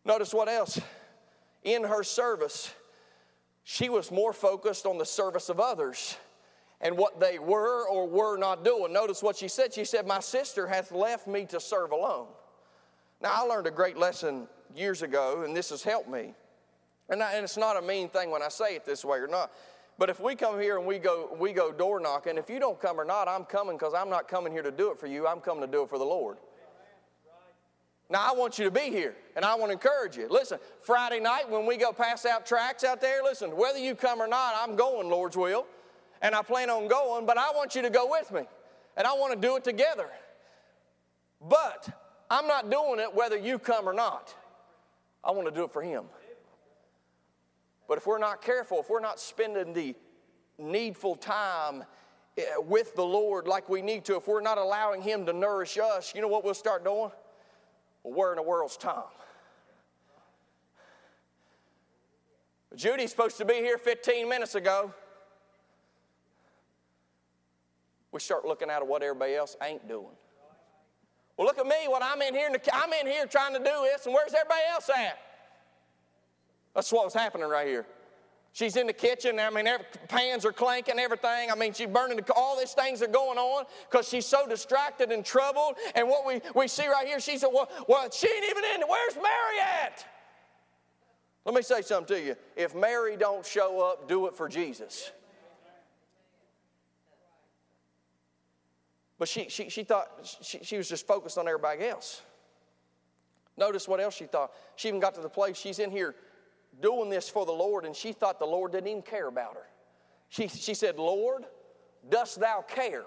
Notice 0.04 0.32
what 0.32 0.48
else? 0.48 0.80
In 1.66 1.84
her 1.84 2.02
service, 2.02 2.72
she 3.64 3.90
was 3.90 4.10
more 4.10 4.32
focused 4.32 4.86
on 4.86 4.96
the 4.96 5.04
service 5.04 5.50
of 5.50 5.60
others 5.60 6.16
and 6.80 6.96
what 6.96 7.20
they 7.20 7.38
were 7.38 7.86
or 7.88 8.08
were 8.08 8.38
not 8.38 8.64
doing. 8.64 8.92
Notice 8.92 9.22
what 9.22 9.36
she 9.36 9.48
said. 9.48 9.74
She 9.74 9.84
said, 9.84 10.06
My 10.06 10.20
sister 10.20 10.66
hath 10.68 10.92
left 10.92 11.26
me 11.26 11.44
to 11.46 11.60
serve 11.60 11.90
alone. 11.90 12.28
Now, 13.20 13.32
I 13.34 13.40
learned 13.40 13.66
a 13.66 13.70
great 13.70 13.98
lesson 13.98 14.46
years 14.74 15.02
ago, 15.02 15.42
and 15.44 15.56
this 15.56 15.70
has 15.70 15.82
helped 15.82 16.08
me. 16.08 16.34
And, 17.08 17.22
I, 17.22 17.32
and 17.32 17.44
it's 17.44 17.56
not 17.56 17.76
a 17.76 17.82
mean 17.82 18.08
thing 18.08 18.30
when 18.30 18.42
I 18.42 18.48
say 18.48 18.76
it 18.76 18.84
this 18.84 19.04
way 19.04 19.18
or 19.18 19.26
not. 19.26 19.50
But 19.98 20.10
if 20.10 20.20
we 20.20 20.36
come 20.36 20.60
here 20.60 20.78
and 20.78 20.86
we 20.86 20.98
go, 20.98 21.34
we 21.38 21.52
go 21.52 21.72
door 21.72 21.98
knocking, 21.98 22.36
if 22.36 22.50
you 22.50 22.60
don't 22.60 22.80
come 22.80 23.00
or 23.00 23.04
not, 23.04 23.26
I'm 23.26 23.44
coming 23.44 23.76
because 23.76 23.94
I'm 23.94 24.10
not 24.10 24.28
coming 24.28 24.52
here 24.52 24.62
to 24.62 24.70
do 24.70 24.90
it 24.90 24.98
for 24.98 25.06
you. 25.06 25.26
I'm 25.26 25.40
coming 25.40 25.62
to 25.62 25.66
do 25.66 25.82
it 25.82 25.88
for 25.88 25.98
the 25.98 26.04
Lord. 26.04 26.36
Now, 28.08 28.32
I 28.32 28.36
want 28.36 28.58
you 28.58 28.64
to 28.64 28.70
be 28.70 28.82
here, 28.82 29.16
and 29.34 29.44
I 29.44 29.56
want 29.56 29.70
to 29.70 29.72
encourage 29.72 30.16
you. 30.16 30.28
Listen, 30.30 30.58
Friday 30.80 31.18
night 31.18 31.50
when 31.50 31.66
we 31.66 31.76
go 31.76 31.92
pass 31.92 32.24
out 32.24 32.46
tracts 32.46 32.84
out 32.84 33.00
there, 33.00 33.22
listen, 33.22 33.56
whether 33.56 33.78
you 33.78 33.96
come 33.96 34.22
or 34.22 34.28
not, 34.28 34.54
I'm 34.56 34.76
going, 34.76 35.08
Lord's 35.08 35.36
will, 35.36 35.66
and 36.22 36.34
I 36.34 36.42
plan 36.42 36.70
on 36.70 36.86
going, 36.86 37.26
but 37.26 37.36
I 37.36 37.50
want 37.50 37.74
you 37.74 37.82
to 37.82 37.90
go 37.90 38.08
with 38.08 38.30
me, 38.30 38.42
and 38.96 39.06
I 39.06 39.12
want 39.14 39.34
to 39.34 39.40
do 39.40 39.56
it 39.56 39.64
together. 39.64 40.08
But 41.40 41.88
I'm 42.30 42.46
not 42.46 42.70
doing 42.70 43.00
it 43.00 43.12
whether 43.12 43.36
you 43.36 43.58
come 43.58 43.88
or 43.88 43.92
not. 43.92 44.32
I 45.24 45.32
want 45.32 45.48
to 45.48 45.54
do 45.54 45.64
it 45.64 45.72
for 45.72 45.82
Him. 45.82 46.04
But 47.88 47.98
if 47.98 48.06
we're 48.06 48.18
not 48.18 48.40
careful, 48.40 48.80
if 48.80 48.88
we're 48.88 49.00
not 49.00 49.18
spending 49.18 49.72
the 49.72 49.96
needful 50.58 51.16
time 51.16 51.84
eh, 52.38 52.42
with 52.64 52.94
the 52.94 53.04
Lord 53.04 53.48
like 53.48 53.68
we 53.68 53.82
need 53.82 54.04
to, 54.06 54.16
if 54.16 54.28
we're 54.28 54.40
not 54.40 54.58
allowing 54.58 55.02
Him 55.02 55.26
to 55.26 55.32
nourish 55.32 55.76
us, 55.78 56.12
you 56.14 56.20
know 56.20 56.28
what 56.28 56.44
we'll 56.44 56.54
start 56.54 56.84
doing? 56.84 57.10
Well, 58.06 58.14
where 58.14 58.30
in 58.30 58.36
the 58.36 58.42
world's 58.42 58.76
Tom? 58.76 59.02
Judy's 62.76 63.10
supposed 63.10 63.36
to 63.38 63.44
be 63.44 63.54
here 63.54 63.78
15 63.78 64.28
minutes 64.28 64.54
ago. 64.54 64.94
We 68.12 68.20
start 68.20 68.44
looking 68.44 68.70
out 68.70 68.82
at 68.82 68.86
what 68.86 69.02
everybody 69.02 69.34
else 69.34 69.56
ain't 69.60 69.88
doing. 69.88 70.14
Well, 71.36 71.48
look 71.48 71.58
at 71.58 71.66
me. 71.66 71.88
What 71.88 72.02
I'm 72.04 72.22
in 72.22 72.32
here. 72.32 72.48
I'm 72.72 72.92
in 72.92 73.08
here 73.08 73.26
trying 73.26 73.54
to 73.54 73.58
do 73.58 73.64
this, 73.64 74.06
and 74.06 74.14
where's 74.14 74.32
everybody 74.34 74.62
else 74.70 74.88
at? 74.88 75.18
That's 76.76 76.92
what 76.92 77.06
was 77.06 77.14
happening 77.14 77.48
right 77.48 77.66
here. 77.66 77.86
She's 78.56 78.76
in 78.76 78.86
the 78.86 78.94
kitchen. 78.94 79.38
I 79.38 79.50
mean, 79.50 79.66
every, 79.66 79.84
pans 80.08 80.46
are 80.46 80.50
clanking, 80.50 80.98
everything. 80.98 81.50
I 81.50 81.54
mean, 81.54 81.74
she's 81.74 81.88
burning. 81.88 82.16
The, 82.16 82.32
all 82.32 82.58
these 82.58 82.72
things 82.72 83.02
are 83.02 83.06
going 83.06 83.36
on 83.36 83.66
because 83.90 84.08
she's 84.08 84.24
so 84.24 84.48
distracted 84.48 85.12
and 85.12 85.22
troubled. 85.22 85.74
And 85.94 86.08
what 86.08 86.26
we, 86.26 86.40
we 86.54 86.66
see 86.66 86.88
right 86.88 87.06
here, 87.06 87.20
she 87.20 87.36
said, 87.36 87.50
well, 87.52 87.68
well, 87.86 88.10
she 88.10 88.26
ain't 88.26 88.46
even 88.48 88.64
in. 88.74 88.88
Where's 88.88 89.14
Mary 89.16 89.60
at? 89.82 90.06
Let 91.44 91.54
me 91.54 91.60
say 91.60 91.82
something 91.82 92.16
to 92.16 92.22
you. 92.22 92.34
If 92.56 92.74
Mary 92.74 93.18
don't 93.18 93.44
show 93.44 93.82
up, 93.84 94.08
do 94.08 94.26
it 94.26 94.34
for 94.34 94.48
Jesus. 94.48 95.10
But 99.18 99.28
she, 99.28 99.50
she, 99.50 99.68
she 99.68 99.84
thought 99.84 100.08
she, 100.40 100.60
she 100.62 100.78
was 100.78 100.88
just 100.88 101.06
focused 101.06 101.36
on 101.36 101.46
everybody 101.46 101.84
else. 101.84 102.22
Notice 103.58 103.86
what 103.86 104.00
else 104.00 104.14
she 104.14 104.24
thought. 104.24 104.52
She 104.76 104.88
even 104.88 104.98
got 104.98 105.14
to 105.16 105.20
the 105.20 105.28
place 105.28 105.58
she's 105.58 105.78
in 105.78 105.90
here 105.90 106.14
doing 106.80 107.10
this 107.10 107.28
for 107.28 107.46
the 107.46 107.52
Lord, 107.52 107.84
and 107.84 107.94
she 107.94 108.12
thought 108.12 108.38
the 108.38 108.46
Lord 108.46 108.72
didn't 108.72 108.88
even 108.88 109.02
care 109.02 109.28
about 109.28 109.54
her. 109.54 109.66
She, 110.28 110.48
she 110.48 110.74
said, 110.74 110.98
Lord, 110.98 111.44
dost 112.08 112.40
thou 112.40 112.64
care? 112.66 113.04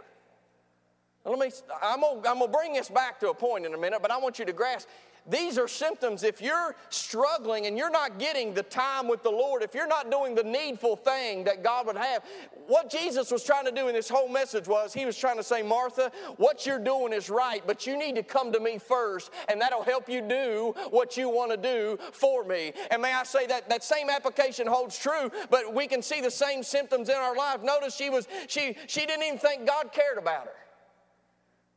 Let 1.26 1.38
me, 1.38 1.52
I'm 1.82 2.04
I'm 2.04 2.22
gonna 2.22 2.48
bring 2.48 2.74
this 2.74 2.90
back 2.90 3.20
to 3.20 3.30
a 3.30 3.34
point 3.34 3.66
in 3.66 3.74
a 3.74 3.78
minute, 3.78 4.02
but 4.02 4.10
I 4.10 4.18
want 4.18 4.40
you 4.40 4.46
to 4.46 4.54
grasp 4.54 4.88
these 5.28 5.58
are 5.58 5.68
symptoms. 5.68 6.24
If 6.24 6.42
you're 6.42 6.76
struggling 6.90 7.66
and 7.66 7.78
you're 7.78 7.90
not 7.90 8.20
getting 8.20 8.54
the 8.54 8.64
time 8.64 9.08
with 9.08 9.24
the 9.24 9.30
Lord, 9.30 9.64
if 9.64 9.74
you're 9.74 9.88
not 9.88 10.12
doing 10.12 10.36
the 10.36 10.44
needful 10.44 10.96
thing 10.96 11.44
that 11.44 11.64
God 11.64 11.88
would 11.88 11.98
have, 11.98 12.24
what 12.68 12.90
Jesus 12.90 13.32
was 13.32 13.44
trying 13.44 13.66
to 13.66 13.72
do 13.72 13.88
in 13.88 13.96
this 13.96 14.10
whole 14.10 14.30
message 14.30 14.68
was 14.68 14.94
he 14.94 15.06
was 15.06 15.18
trying 15.18 15.38
to 15.38 15.44
say, 15.44 15.62
Martha, 15.62 16.12
what 16.38 16.66
you're 16.66 16.80
doing 16.80 17.14
is 17.14 17.30
right, 17.30 17.64
but 17.66 17.86
you 17.86 17.98
need 17.98 18.16
to 18.16 18.24
come 18.24 18.52
to 18.52 18.60
me 18.60 18.78
first, 18.78 19.32
and 19.50 19.60
that'll 19.60 19.84
help 19.84 20.10
you 20.10 20.22
do 20.22 20.74
what 20.92 21.18
you 21.18 21.30
want 21.30 21.52
to 21.52 21.58
do 21.58 21.98
for 22.12 22.44
me. 22.44 22.74
And 22.92 23.02
may 23.02 23.14
I 23.14 23.24
say 23.24 23.48
that 23.48 23.70
that 23.70 23.84
same 23.84 24.10
application 24.10 24.68
holds 24.68 24.98
true, 24.98 25.32
but 25.50 25.74
we 25.74 25.88
can 25.88 26.02
see 26.02 26.22
the 26.22 26.32
same 26.32 26.64
symptoms 26.64 27.10
in 27.10 27.16
our 27.16 27.36
life. 27.36 27.62
Notice 27.64 27.96
she 27.96 28.10
was 28.10 28.28
she 28.48 28.76
she 28.88 29.06
didn't 29.06 29.24
even 29.24 29.40
think 29.40 29.68
God 29.68 29.92
cared 29.92 30.18
about 30.18 30.46
her. 30.46 30.54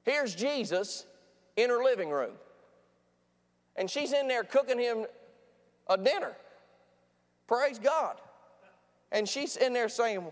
Here's 0.05 0.35
Jesus 0.35 1.07
in 1.57 1.71
her 1.71 1.83
living 1.83 2.11
room. 2.11 2.33
And 3.77 3.91
she's 3.91 4.13
in 4.13 4.29
there 4.29 4.45
cooking 4.45 4.79
him 4.79 5.07
a 5.89 5.97
dinner. 5.97 6.33
Praise 7.47 7.79
God. 7.79 8.17
And 9.11 9.29
she's 9.29 9.57
in 9.57 9.73
there 9.73 9.89
saying, 9.89 10.23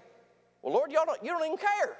Well, 0.62 0.75
Lord, 0.75 0.92
y'all 0.92 1.04
don't, 1.06 1.23
you 1.23 1.30
don't 1.30 1.44
even 1.44 1.59
care. 1.59 1.97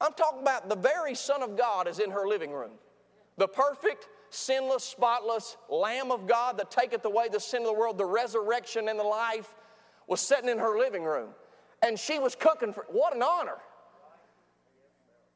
I'm 0.00 0.12
talking 0.12 0.40
about 0.42 0.68
the 0.68 0.76
very 0.76 1.14
Son 1.14 1.42
of 1.42 1.56
God 1.56 1.88
is 1.88 1.98
in 1.98 2.10
her 2.10 2.26
living 2.26 2.52
room. 2.52 2.72
The 3.36 3.48
perfect, 3.48 4.08
sinless, 4.30 4.84
spotless 4.84 5.56
Lamb 5.68 6.10
of 6.10 6.26
God 6.26 6.58
that 6.58 6.70
taketh 6.70 7.04
away 7.04 7.28
the 7.28 7.40
sin 7.40 7.62
of 7.62 7.68
the 7.68 7.72
world, 7.72 7.98
the 7.98 8.06
resurrection 8.06 8.88
and 8.88 8.98
the 8.98 9.04
life, 9.04 9.54
was 10.06 10.20
sitting 10.20 10.48
in 10.48 10.58
her 10.58 10.78
living 10.78 11.04
room. 11.04 11.30
And 11.82 11.98
she 11.98 12.18
was 12.18 12.34
cooking 12.34 12.72
for, 12.72 12.84
what 12.88 13.14
an 13.14 13.22
honor. 13.22 13.58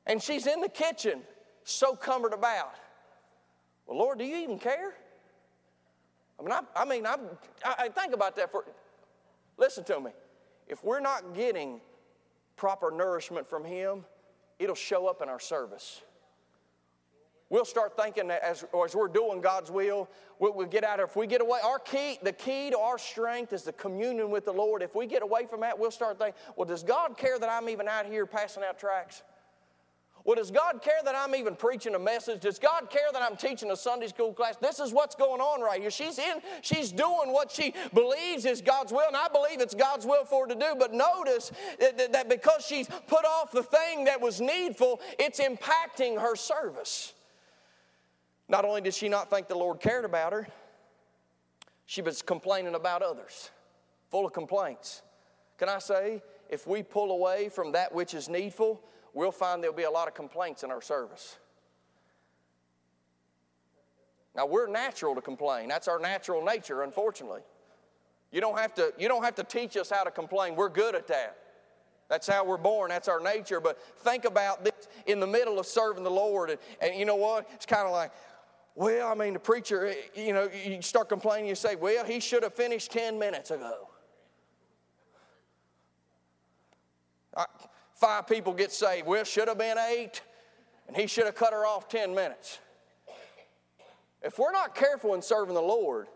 And 0.07 0.21
she's 0.21 0.47
in 0.47 0.61
the 0.61 0.69
kitchen, 0.69 1.23
so 1.64 1.95
cumbered 1.95 2.33
about. 2.33 2.75
Well, 3.86 3.98
Lord, 3.98 4.18
do 4.18 4.24
you 4.24 4.36
even 4.36 4.58
care? 4.58 4.94
I 6.38 6.42
mean, 6.42 6.52
I, 6.52 6.60
I 6.74 6.84
mean, 6.84 7.06
I, 7.06 7.16
I 7.64 7.88
think 7.88 8.14
about 8.14 8.36
that 8.36 8.50
for. 8.50 8.64
Listen 9.58 9.84
to 9.84 10.00
me. 10.00 10.10
If 10.66 10.82
we're 10.82 11.00
not 11.00 11.34
getting 11.34 11.80
proper 12.56 12.90
nourishment 12.90 13.46
from 13.46 13.64
Him, 13.64 14.04
it'll 14.58 14.74
show 14.74 15.06
up 15.06 15.22
in 15.22 15.28
our 15.28 15.40
service. 15.40 16.02
We'll 17.50 17.66
start 17.66 17.94
thinking 18.02 18.28
that 18.28 18.42
as, 18.42 18.64
as 18.82 18.94
we're 18.94 19.08
doing 19.08 19.42
God's 19.42 19.70
will, 19.70 20.08
we'll, 20.38 20.54
we'll 20.54 20.66
get 20.66 20.84
out 20.84 21.00
of 21.00 21.10
If 21.10 21.16
we 21.16 21.26
get 21.26 21.42
away, 21.42 21.58
our 21.62 21.78
key, 21.78 22.18
the 22.22 22.32
key 22.32 22.70
to 22.70 22.78
our 22.78 22.96
strength 22.96 23.52
is 23.52 23.62
the 23.62 23.74
communion 23.74 24.30
with 24.30 24.46
the 24.46 24.52
Lord. 24.52 24.80
If 24.80 24.94
we 24.94 25.06
get 25.06 25.22
away 25.22 25.44
from 25.44 25.60
that, 25.60 25.78
we'll 25.78 25.90
start 25.90 26.18
thinking, 26.18 26.40
well, 26.56 26.64
does 26.64 26.82
God 26.82 27.18
care 27.18 27.38
that 27.38 27.50
I'm 27.50 27.68
even 27.68 27.88
out 27.88 28.06
here 28.06 28.24
passing 28.24 28.62
out 28.66 28.78
tracts? 28.78 29.22
Well, 30.25 30.37
does 30.37 30.52
God 30.52 30.83
care 30.83 31.00
that 31.05 31.17
I'm 31.17 31.35
even 31.35 31.57
preaching 31.57 31.97
a 31.97 31.99
message? 31.99 32.43
Does 32.43 32.59
God 32.59 32.91
care 32.91 33.09
that 33.12 33.23
I'm 33.23 33.37
teaching 33.37 33.71
a 33.73 33.76
Sunday 33.76 34.07
school 34.07 34.33
class? 34.33 34.55
This 34.57 34.79
is 34.79 34.93
what's 34.93 35.17
going 35.17 35.41
on 35.41 35.61
right 35.61 35.81
here. 35.81 35.91
She's 35.91 36.19
in, 36.19 36.41
she's 36.61 36.93
doing 36.93 37.33
what 37.33 37.50
she 37.50 37.75
believes 37.93 38.45
is 38.45 38.62
God's 38.62 38.93
will, 38.93 39.07
and 39.09 39.17
I 39.17 39.26
believe 39.29 39.61
it's 39.61 39.75
God's 39.75 40.07
will 40.07 40.25
for 40.25 40.47
her 40.47 40.55
to 40.55 40.59
do. 40.59 40.76
But 40.79 40.95
notice 40.95 41.50
that, 41.81 42.12
that 42.12 42.29
because 42.29 42.64
she's 42.64 42.87
put 42.87 43.25
off 43.25 43.50
the 43.50 43.64
thing 43.64 44.05
that 44.05 44.21
was 44.21 44.41
needful, 44.41 45.00
it's 45.19 45.41
impacting 45.41 46.21
her 46.21 46.37
service. 46.37 47.14
Not 48.49 48.64
only 48.64 48.81
did 48.81 48.95
she 48.95 49.09
not 49.09 49.29
think 49.29 49.49
the 49.49 49.57
Lord 49.57 49.81
cared 49.81 50.05
about 50.05 50.33
her, 50.33 50.47
she 51.87 52.00
was 52.00 52.23
complaining 52.23 52.76
about 52.76 53.02
others, 53.02 53.50
full 54.09 54.25
of 54.25 54.33
complaints. 54.33 55.02
Can 55.59 55.69
I 55.69 55.81
say, 55.81 56.23
if 56.49 56.67
we 56.67 56.83
pull 56.83 57.11
away 57.11 57.49
from 57.49 57.73
that 57.73 57.93
which 57.93 58.14
is 58.14 58.29
needful, 58.29 58.83
we'll 59.12 59.33
find 59.33 59.62
there'll 59.62 59.76
be 59.76 59.83
a 59.83 59.90
lot 59.90 60.09
of 60.09 60.14
complaints 60.14 60.62
in 60.62 60.71
our 60.71 60.81
service. 60.81 61.38
Now, 64.35 64.47
we're 64.47 64.66
natural 64.66 65.14
to 65.14 65.21
complain. 65.21 65.69
That's 65.69 65.88
our 65.88 65.99
natural 65.99 66.45
nature, 66.45 66.83
unfortunately. 66.83 67.42
You 68.31 68.40
don't 68.40 68.59
have 68.59 68.75
to, 68.75 68.92
you 68.99 69.09
don't 69.09 69.25
have 69.25 69.35
to 69.37 69.45
teach 69.45 69.76
us 69.76 69.90
how 69.90 70.04
to 70.04 70.11
complain. 70.11 70.57
We're 70.57 70.71
good 70.71 70.95
at 70.95 71.07
that. 71.09 71.37
That's 72.09 72.26
how 72.26 72.45
we're 72.45 72.57
born. 72.57 72.90
That's 72.90 73.09
our 73.09 73.21
nature. 73.21 73.61
But 73.61 73.81
think 73.99 74.25
about 74.25 74.64
this 74.64 74.88
in 75.07 75.21
the 75.21 75.26
middle 75.26 75.59
of 75.59 75.66
serving 75.66 76.04
the 76.04 76.11
Lord. 76.11 76.50
And, 76.50 76.59
and 76.81 76.95
you 76.95 77.04
know 77.04 77.16
what? 77.16 77.49
It's 77.54 77.66
kind 77.66 77.87
of 77.87 77.92
like, 77.92 78.11
well, 78.75 79.11
I 79.11 79.14
mean, 79.14 79.35
the 79.35 79.38
preacher, 79.38 79.87
eh, 79.88 79.95
you 80.14 80.33
know, 80.33 80.49
you 80.64 80.81
start 80.81 81.09
complaining, 81.09 81.49
you 81.49 81.54
say, 81.54 81.76
well, 81.76 82.04
he 82.04 82.21
should 82.21 82.42
have 82.42 82.54
finished 82.54 82.90
10 82.90 83.19
minutes 83.19 83.50
ago. 83.50 83.88
I, 87.37 87.45
Five 88.02 88.26
people 88.26 88.52
get 88.52 88.73
saved. 88.73 89.06
Well, 89.06 89.23
should 89.23 89.47
have 89.47 89.59
been 89.59 89.78
eight, 89.78 90.23
and 90.88 90.97
he 90.97 91.06
should 91.06 91.25
have 91.25 91.37
cut 91.37 91.52
her 91.52 91.64
off 91.64 91.88
10 91.88 92.12
minutes. 92.12 92.59
If 94.23 94.40
we're 94.40 94.50
not 94.50 94.75
careful 94.75 95.14
in 95.14 95.23
serving 95.23 95.54
the 95.54 95.62
Lord, 95.62 96.09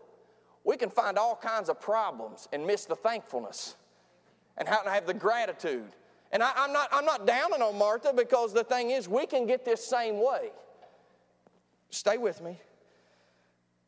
we 0.65 0.75
can 0.75 0.89
find 0.89 1.17
all 1.17 1.37
kinds 1.41 1.69
of 1.69 1.79
problems 1.79 2.49
and 2.51 2.67
miss 2.67 2.83
the 2.83 2.97
thankfulness 2.97 3.77
and 4.57 4.67
how 4.67 4.81
to 4.81 4.89
have 4.89 5.07
the 5.07 5.13
gratitude. 5.13 5.87
And 6.33 6.43
I, 6.43 6.51
am 6.57 6.73
not, 6.73 6.89
I'm 6.91 7.05
not 7.05 7.25
downing 7.25 7.61
on 7.61 7.77
Martha 7.77 8.11
because 8.13 8.51
the 8.51 8.65
thing 8.65 8.89
is, 8.89 9.07
we 9.07 9.25
can 9.25 9.47
get 9.47 9.63
this 9.63 9.87
same 9.87 10.21
way. 10.21 10.49
Stay 11.89 12.17
with 12.17 12.43
me. 12.43 12.59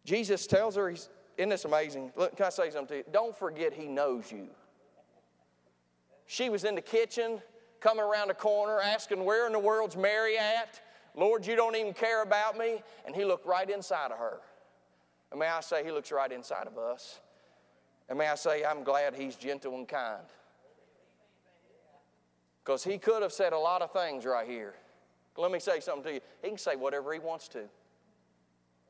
Jesus 0.06 0.48
tells 0.48 0.77
her, 0.77 0.89
he's, 0.89 1.10
Isn't 1.38 1.50
this 1.50 1.65
amazing? 1.65 2.13
Look, 2.15 2.38
can 2.38 2.46
I 2.46 2.50
say 2.50 2.70
something 2.70 2.88
to 2.88 2.98
you? 3.00 3.03
Don't 3.12 3.36
forget, 3.36 3.74
He 3.74 3.88
knows 3.88 4.32
you. 4.32 4.48
She 6.27 6.50
was 6.50 6.63
in 6.63 6.75
the 6.75 6.82
kitchen 6.82 7.41
coming 7.79 8.03
around 8.03 8.29
the 8.29 8.33
corner 8.33 8.79
asking, 8.79 9.24
Where 9.24 9.48
in 9.48 9.53
the 9.53 9.59
world's 9.59 9.98
Mary 9.98 10.38
at? 10.38 10.81
Lord, 11.15 11.45
you 11.45 11.55
don't 11.55 11.75
even 11.75 11.93
care 11.93 12.24
about 12.24 12.57
me. 12.57 12.81
And 13.05 13.15
he 13.15 13.25
looked 13.25 13.45
right 13.45 13.69
inside 13.69 14.12
of 14.12 14.19
her. 14.19 14.39
And 15.31 15.39
may 15.39 15.48
I 15.48 15.59
say, 15.62 15.83
he 15.83 15.91
looks 15.91 16.12
right 16.12 16.31
inside 16.31 16.67
of 16.67 16.77
us. 16.77 17.19
And 18.07 18.17
may 18.17 18.27
I 18.27 18.36
say, 18.36 18.63
I'm 18.63 18.83
glad 18.83 19.15
he's 19.15 19.36
gentle 19.36 19.75
and 19.75 19.88
kind. 19.88 20.24
Because 22.63 22.83
he 22.83 22.98
could 22.98 23.21
have 23.21 23.33
said 23.33 23.53
a 23.53 23.57
lot 23.57 23.81
of 23.81 23.91
things 23.91 24.25
right 24.25 24.48
here. 24.48 24.75
Let 25.38 25.51
me 25.51 25.59
say 25.59 25.79
something 25.79 26.03
to 26.03 26.13
you. 26.15 26.19
He 26.41 26.50
can 26.50 26.57
say 26.57 26.75
whatever 26.75 27.13
he 27.13 27.19
wants 27.19 27.48
to. 27.50 27.63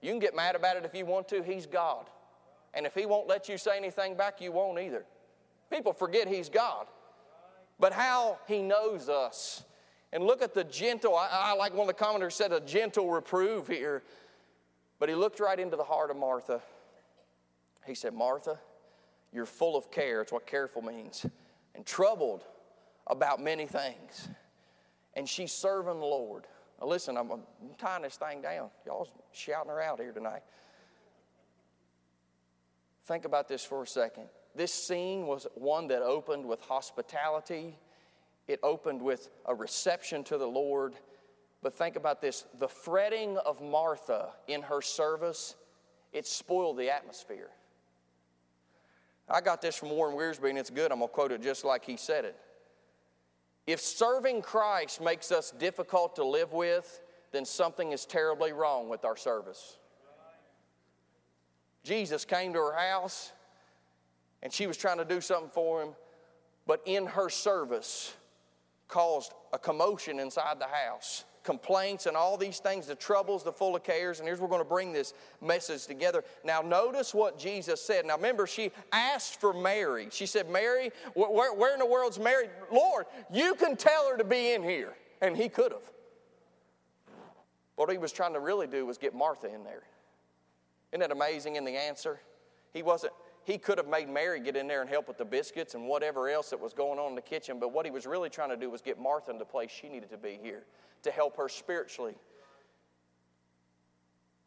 You 0.01 0.11
can 0.11 0.19
get 0.19 0.35
mad 0.35 0.55
about 0.55 0.77
it 0.77 0.85
if 0.85 0.95
you 0.95 1.05
want 1.05 1.27
to. 1.29 1.43
He's 1.43 1.65
God. 1.65 2.09
And 2.73 2.85
if 2.85 2.95
he 2.95 3.05
won't 3.05 3.27
let 3.27 3.49
you 3.49 3.57
say 3.57 3.77
anything 3.77 4.15
back, 4.15 4.39
you 4.41 4.51
won't 4.51 4.79
either. 4.79 5.05
People 5.69 5.93
forget 5.93 6.27
he's 6.27 6.49
God 6.49 6.87
but 7.79 7.93
how 7.93 8.39
he 8.47 8.61
knows 8.61 9.09
us. 9.09 9.63
And 10.11 10.23
look 10.23 10.41
at 10.41 10.53
the 10.53 10.63
gentle, 10.63 11.15
I, 11.15 11.29
I, 11.31 11.53
like 11.53 11.73
one 11.73 11.87
of 11.87 11.95
the 11.95 12.03
commenters 12.03 12.33
said, 12.33 12.51
a 12.51 12.59
gentle 12.59 13.09
reprove 13.09 13.67
here. 13.67 14.03
But 14.97 15.07
he 15.07 15.15
looked 15.15 15.39
right 15.39 15.59
into 15.59 15.77
the 15.77 15.83
heart 15.83 16.11
of 16.11 16.17
Martha. 16.17 16.61
He 17.85 17.95
said, 17.95 18.13
Martha, 18.13 18.59
you're 19.31 19.45
full 19.45 19.77
of 19.77 19.91
care. 19.91 20.21
It's 20.21 20.31
what 20.31 20.45
careful 20.45 20.81
means. 20.81 21.25
And 21.75 21.85
troubled 21.85 22.43
about 23.07 23.41
many 23.41 23.65
things. 23.65 24.27
And 25.13 25.27
she's 25.29 25.51
serving 25.51 25.99
the 25.99 26.05
Lord. 26.05 26.47
Now, 26.81 26.87
listen, 26.87 27.17
I'm, 27.17 27.31
I'm 27.31 27.41
tying 27.77 28.03
this 28.03 28.17
thing 28.17 28.41
down. 28.41 28.69
Y'all's 28.85 29.09
shouting 29.31 29.69
her 29.69 29.81
out 29.81 29.99
here 29.99 30.11
tonight. 30.11 30.41
Think 33.05 33.25
about 33.25 33.47
this 33.47 33.63
for 33.63 33.83
a 33.83 33.87
second. 33.87 34.25
This 34.55 34.73
scene 34.73 35.27
was 35.27 35.47
one 35.55 35.87
that 35.87 36.01
opened 36.01 36.45
with 36.45 36.61
hospitality, 36.61 37.77
it 38.47 38.59
opened 38.63 39.01
with 39.01 39.29
a 39.45 39.53
reception 39.53 40.23
to 40.25 40.37
the 40.37 40.47
Lord. 40.47 40.95
But 41.61 41.73
think 41.73 41.95
about 41.95 42.21
this 42.21 42.45
the 42.57 42.67
fretting 42.67 43.37
of 43.37 43.61
Martha 43.61 44.29
in 44.47 44.61
her 44.63 44.81
service, 44.81 45.55
it 46.13 46.25
spoiled 46.25 46.77
the 46.77 46.89
atmosphere. 46.89 47.49
I 49.29 49.41
got 49.41 49.61
this 49.61 49.75
from 49.75 49.91
Warren 49.91 50.15
Wiersbe, 50.15 50.49
and 50.49 50.57
it's 50.57 50.71
good. 50.71 50.91
I'm 50.91 50.99
going 50.99 51.09
to 51.09 51.13
quote 51.13 51.31
it 51.31 51.43
just 51.43 51.63
like 51.63 51.85
he 51.85 51.97
said 51.97 52.25
it. 52.25 52.35
If 53.67 53.79
serving 53.79 54.41
Christ 54.41 54.99
makes 54.99 55.31
us 55.31 55.51
difficult 55.51 56.15
to 56.15 56.23
live 56.23 56.53
with, 56.53 57.01
then 57.31 57.45
something 57.45 57.91
is 57.91 58.05
terribly 58.05 58.51
wrong 58.51 58.89
with 58.89 59.05
our 59.05 59.15
service. 59.15 59.77
Jesus 61.83 62.25
came 62.25 62.53
to 62.53 62.59
her 62.59 62.75
house 62.75 63.31
and 64.41 64.51
she 64.51 64.67
was 64.67 64.77
trying 64.77 64.97
to 64.97 65.05
do 65.05 65.21
something 65.21 65.49
for 65.49 65.81
him, 65.81 65.89
but 66.65 66.81
in 66.85 67.05
her 67.05 67.29
service 67.29 68.13
caused 68.87 69.33
a 69.53 69.59
commotion 69.59 70.19
inside 70.19 70.59
the 70.59 70.67
house 70.67 71.25
complaints 71.43 72.05
and 72.05 72.15
all 72.15 72.37
these 72.37 72.59
things, 72.59 72.85
the 72.85 72.95
troubles, 72.95 73.43
the 73.43 73.51
full 73.51 73.75
of 73.75 73.83
cares. 73.83 74.19
And 74.19 74.27
here's 74.27 74.39
we're 74.39 74.47
going 74.47 74.61
to 74.61 74.69
bring 74.69 74.93
this 74.93 75.13
message 75.41 75.85
together. 75.85 76.23
Now, 76.43 76.61
notice 76.61 77.13
what 77.13 77.39
Jesus 77.39 77.81
said. 77.81 78.05
Now, 78.05 78.15
remember, 78.17 78.45
she 78.45 78.71
asked 78.91 79.39
for 79.39 79.53
Mary. 79.53 80.09
She 80.11 80.25
said, 80.25 80.49
Mary, 80.49 80.91
where, 81.15 81.53
where 81.53 81.73
in 81.73 81.79
the 81.79 81.85
world's 81.85 82.19
Mary? 82.19 82.49
Lord, 82.71 83.05
you 83.33 83.55
can 83.55 83.75
tell 83.75 84.09
her 84.09 84.17
to 84.17 84.23
be 84.23 84.53
in 84.53 84.63
here. 84.63 84.93
And 85.21 85.35
he 85.35 85.49
could 85.49 85.71
have. 85.71 85.89
What 87.75 87.89
he 87.89 87.97
was 87.97 88.11
trying 88.11 88.33
to 88.33 88.39
really 88.39 88.67
do 88.67 88.85
was 88.85 88.97
get 88.97 89.15
Martha 89.15 89.47
in 89.47 89.63
there. 89.63 89.83
Isn't 90.91 91.01
that 91.01 91.11
amazing 91.11 91.55
in 91.55 91.65
the 91.65 91.77
answer? 91.77 92.19
He 92.73 92.83
wasn't, 92.83 93.13
he 93.49 93.57
could 93.57 93.79
have 93.79 93.87
made 93.87 94.07
Mary 94.07 94.39
get 94.39 94.55
in 94.55 94.67
there 94.67 94.81
and 94.81 94.87
help 94.87 95.07
with 95.07 95.17
the 95.17 95.25
biscuits 95.25 95.73
and 95.73 95.87
whatever 95.87 96.29
else 96.29 96.51
that 96.51 96.59
was 96.59 96.71
going 96.71 96.99
on 96.99 97.09
in 97.09 97.15
the 97.15 97.21
kitchen, 97.21 97.59
but 97.59 97.73
what 97.73 97.83
he 97.83 97.89
was 97.91 98.05
really 98.05 98.29
trying 98.29 98.49
to 98.49 98.55
do 98.55 98.69
was 98.69 98.79
get 98.79 98.99
Martha 98.99 99.31
in 99.31 99.39
the 99.39 99.45
place 99.45 99.71
she 99.71 99.89
needed 99.89 100.11
to 100.11 100.17
be 100.17 100.37
here 100.39 100.65
to 101.01 101.09
help 101.09 101.35
her 101.37 101.49
spiritually. 101.49 102.13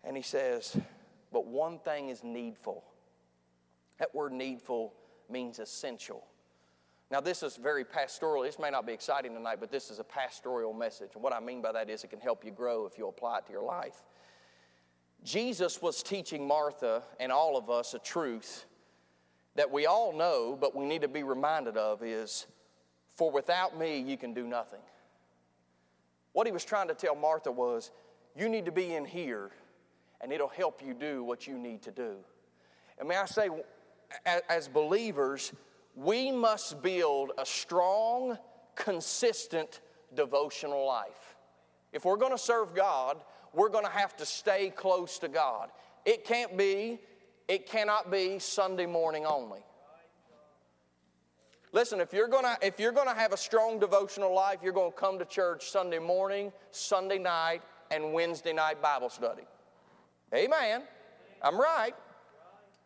And 0.05 0.17
he 0.17 0.23
says, 0.23 0.77
But 1.33 1.49
one 1.49 1.81
thing 1.81 2.11
is 2.11 2.23
needful. 2.23 2.85
That 3.99 4.15
word 4.15 4.33
needful 4.33 4.95
means 5.29 5.59
essential. 5.59 6.25
Now, 7.11 7.21
this 7.21 7.43
is 7.43 7.57
very 7.57 7.85
pastoral. 7.85 8.45
This 8.45 8.61
may 8.61 8.71
not 8.71 8.87
be 8.87 8.93
exciting 8.93 9.35
tonight, 9.35 9.57
but 9.59 9.73
this 9.73 9.91
is 9.91 9.99
a 9.99 10.05
pastoral 10.05 10.73
message. 10.73 11.11
And 11.15 11.25
what 11.25 11.33
I 11.33 11.41
mean 11.41 11.61
by 11.61 11.73
that 11.73 11.91
is 11.91 12.05
it 12.05 12.11
can 12.11 12.21
help 12.21 12.45
you 12.45 12.53
grow 12.53 12.87
if 12.87 12.97
you 12.97 13.09
apply 13.09 13.39
it 13.39 13.47
to 13.47 13.53
your 13.53 13.65
life. 13.65 14.05
Jesus 15.25 15.83
was 15.83 16.05
teaching 16.05 16.47
Martha 16.47 17.03
and 17.19 17.33
all 17.33 17.57
of 17.57 17.69
us 17.69 17.95
a 17.95 17.99
truth 17.99 18.67
that 19.55 19.71
we 19.71 19.87
all 19.87 20.13
know, 20.13 20.57
but 20.59 20.75
we 20.75 20.85
need 20.85 21.03
to 21.03 21.09
be 21.09 21.23
reminded 21.23 21.77
of 21.77 22.03
is 22.03 22.47
for 23.17 23.31
without 23.31 23.79
me, 23.79 23.99
you 23.99 24.17
can 24.17 24.33
do 24.33 24.47
nothing. 24.47 24.81
What 26.33 26.47
he 26.47 26.53
was 26.53 26.65
trying 26.65 26.89
to 26.89 26.95
tell 26.95 27.15
Martha 27.15 27.53
was, 27.53 27.91
you 28.35 28.49
need 28.49 28.65
to 28.65 28.73
be 28.73 28.95
in 28.95 29.05
here, 29.05 29.51
and 30.21 30.33
it'll 30.33 30.49
help 30.49 30.83
you 30.85 30.95
do 30.95 31.23
what 31.23 31.47
you 31.47 31.59
need 31.59 31.83
to 31.83 31.91
do. 31.91 32.17
And 32.99 33.09
may 33.09 33.17
I 33.17 33.27
say, 33.27 33.51
as 34.49 34.69
believers, 34.69 35.53
we 35.95 36.33
must 36.33 36.83
build 36.83 37.33
a 37.37 37.45
strong, 37.45 38.39
consistent 38.75 39.81
devotional 40.15 40.87
life. 40.87 41.37
If 41.93 42.07
we're 42.07 42.17
going 42.17 42.33
to 42.33 42.39
serve 42.39 42.75
God, 42.75 43.19
we're 43.53 43.69
going 43.69 43.85
to 43.85 43.91
have 43.91 44.17
to 44.17 44.27
stay 44.27 44.71
close 44.71 45.19
to 45.19 45.29
God. 45.29 45.69
It 46.07 46.25
can't 46.25 46.57
be, 46.57 47.01
it 47.49 47.67
cannot 47.67 48.11
be 48.11 48.39
Sunday 48.39 48.87
morning 48.87 49.27
only. 49.27 49.61
Listen, 51.73 52.01
if 52.01 52.13
you're 52.13 52.29
gonna 52.29 52.57
if 52.61 52.79
you're 52.79 52.93
gonna 52.93 53.15
have 53.15 53.33
a 53.33 53.37
strong 53.37 53.79
devotional 53.79 54.35
life, 54.35 54.59
you're 54.63 54.75
gonna 54.75 54.93
come 54.93 55.19
to 55.19 55.25
church 55.25 55.71
Sunday 55.71 55.99
morning, 55.99 56.53
Sunday 56.71 57.19
night, 57.19 57.63
and 57.91 58.13
Wednesday 58.13 58.53
night 58.53 58.83
Bible 58.83 59.09
study. 59.09 59.43
Amen. 60.35 60.83
I'm 61.43 61.61
right. 61.61 61.95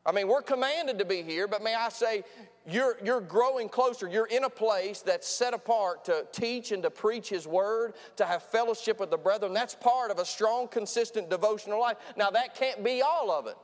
I 0.06 0.12
mean, 0.12 0.28
we're 0.28 0.42
commanded 0.42 1.00
to 1.00 1.04
be 1.04 1.22
here, 1.22 1.48
but 1.48 1.64
may 1.64 1.74
I 1.74 1.88
say, 1.88 2.22
you're, 2.68 2.96
you're 3.04 3.20
growing 3.20 3.68
closer. 3.68 4.08
You're 4.08 4.26
in 4.26 4.44
a 4.44 4.50
place 4.50 5.02
that's 5.02 5.26
set 5.26 5.52
apart 5.52 6.04
to 6.04 6.24
teach 6.30 6.70
and 6.70 6.80
to 6.84 6.90
preach 6.90 7.28
His 7.28 7.44
Word, 7.46 7.94
to 8.16 8.24
have 8.24 8.44
fellowship 8.44 9.00
with 9.00 9.10
the 9.10 9.16
brethren. 9.16 9.52
That's 9.52 9.74
part 9.74 10.12
of 10.12 10.20
a 10.20 10.24
strong, 10.24 10.68
consistent 10.68 11.28
devotional 11.28 11.80
life. 11.80 11.96
Now, 12.16 12.30
that 12.30 12.54
can't 12.54 12.84
be 12.84 13.02
all 13.02 13.32
of 13.32 13.48
it. 13.48 13.56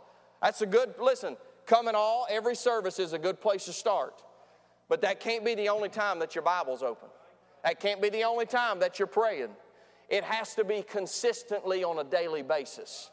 That's 0.43 0.61
a 0.61 0.67
good, 0.67 0.95
listen, 1.01 1.37
coming 1.67 1.95
all, 1.95 2.27
every 2.29 2.57
service 2.57 2.99
is 2.99 3.13
a 3.13 3.19
good 3.19 3.41
place 3.41 3.65
to 3.67 3.73
start. 3.73 4.23
But 4.89 5.01
that 5.03 5.21
can't 5.21 5.45
be 5.45 5.55
the 5.55 5.69
only 5.69 5.89
time 5.89 6.19
that 6.19 6.35
your 6.35 6.43
Bible's 6.43 6.83
open. 6.83 7.09
That 7.65 7.81
can't 7.81 8.03
be 8.03 8.11
the 8.11 8.25
only 8.25 8.45
time 8.45 8.81
that 8.81 8.99
you're 8.99 9.07
praying. 9.07 9.51
It 10.09 10.25
has 10.25 10.55
to 10.57 10.65
be 10.65 10.83
consistently 10.83 11.85
on 11.85 11.99
a 11.99 12.05
daily 12.05 12.43
basis. 12.43 13.11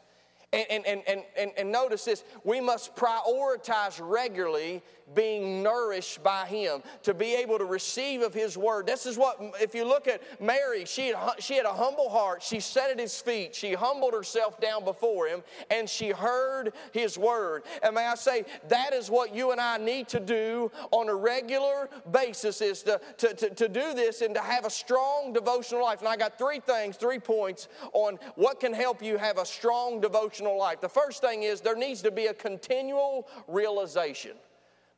And, 0.52 0.66
and, 0.68 1.04
and, 1.06 1.22
and, 1.38 1.52
and 1.56 1.70
notice 1.70 2.04
this 2.04 2.24
we 2.42 2.60
must 2.60 2.96
prioritize 2.96 4.00
regularly 4.02 4.82
being 5.14 5.62
nourished 5.62 6.22
by 6.22 6.46
Him, 6.46 6.82
to 7.02 7.14
be 7.14 7.34
able 7.34 7.58
to 7.58 7.64
receive 7.64 8.22
of 8.22 8.34
His 8.34 8.56
Word. 8.56 8.86
This 8.86 9.06
is 9.06 9.16
what, 9.16 9.38
if 9.60 9.74
you 9.74 9.84
look 9.84 10.08
at 10.08 10.22
Mary, 10.40 10.84
she 10.84 11.08
had, 11.08 11.16
she 11.38 11.56
had 11.56 11.66
a 11.66 11.72
humble 11.72 12.08
heart. 12.08 12.42
She 12.42 12.60
sat 12.60 12.90
at 12.90 12.98
His 12.98 13.20
feet. 13.20 13.54
She 13.54 13.74
humbled 13.74 14.14
herself 14.14 14.60
down 14.60 14.84
before 14.84 15.26
Him, 15.26 15.42
and 15.70 15.88
she 15.88 16.10
heard 16.10 16.72
His 16.92 17.18
Word. 17.18 17.64
And 17.82 17.94
may 17.94 18.06
I 18.06 18.14
say, 18.14 18.44
that 18.68 18.92
is 18.92 19.10
what 19.10 19.34
you 19.34 19.52
and 19.52 19.60
I 19.60 19.78
need 19.78 20.08
to 20.08 20.20
do 20.20 20.70
on 20.90 21.08
a 21.08 21.14
regular 21.14 21.88
basis, 22.10 22.60
is 22.60 22.82
to, 22.84 23.00
to, 23.18 23.34
to, 23.34 23.50
to 23.50 23.68
do 23.68 23.94
this 23.94 24.20
and 24.20 24.34
to 24.34 24.40
have 24.40 24.64
a 24.64 24.70
strong 24.70 25.32
devotional 25.32 25.82
life. 25.82 26.00
And 26.00 26.08
I 26.08 26.16
got 26.16 26.38
three 26.38 26.60
things, 26.60 26.96
three 26.96 27.18
points 27.18 27.68
on 27.92 28.18
what 28.36 28.60
can 28.60 28.72
help 28.72 29.02
you 29.02 29.16
have 29.16 29.38
a 29.38 29.46
strong 29.46 30.00
devotional 30.00 30.58
life. 30.58 30.80
The 30.80 30.88
first 30.88 31.20
thing 31.20 31.42
is 31.42 31.60
there 31.60 31.76
needs 31.76 32.02
to 32.02 32.10
be 32.10 32.26
a 32.26 32.34
continual 32.34 33.28
realization. 33.48 34.32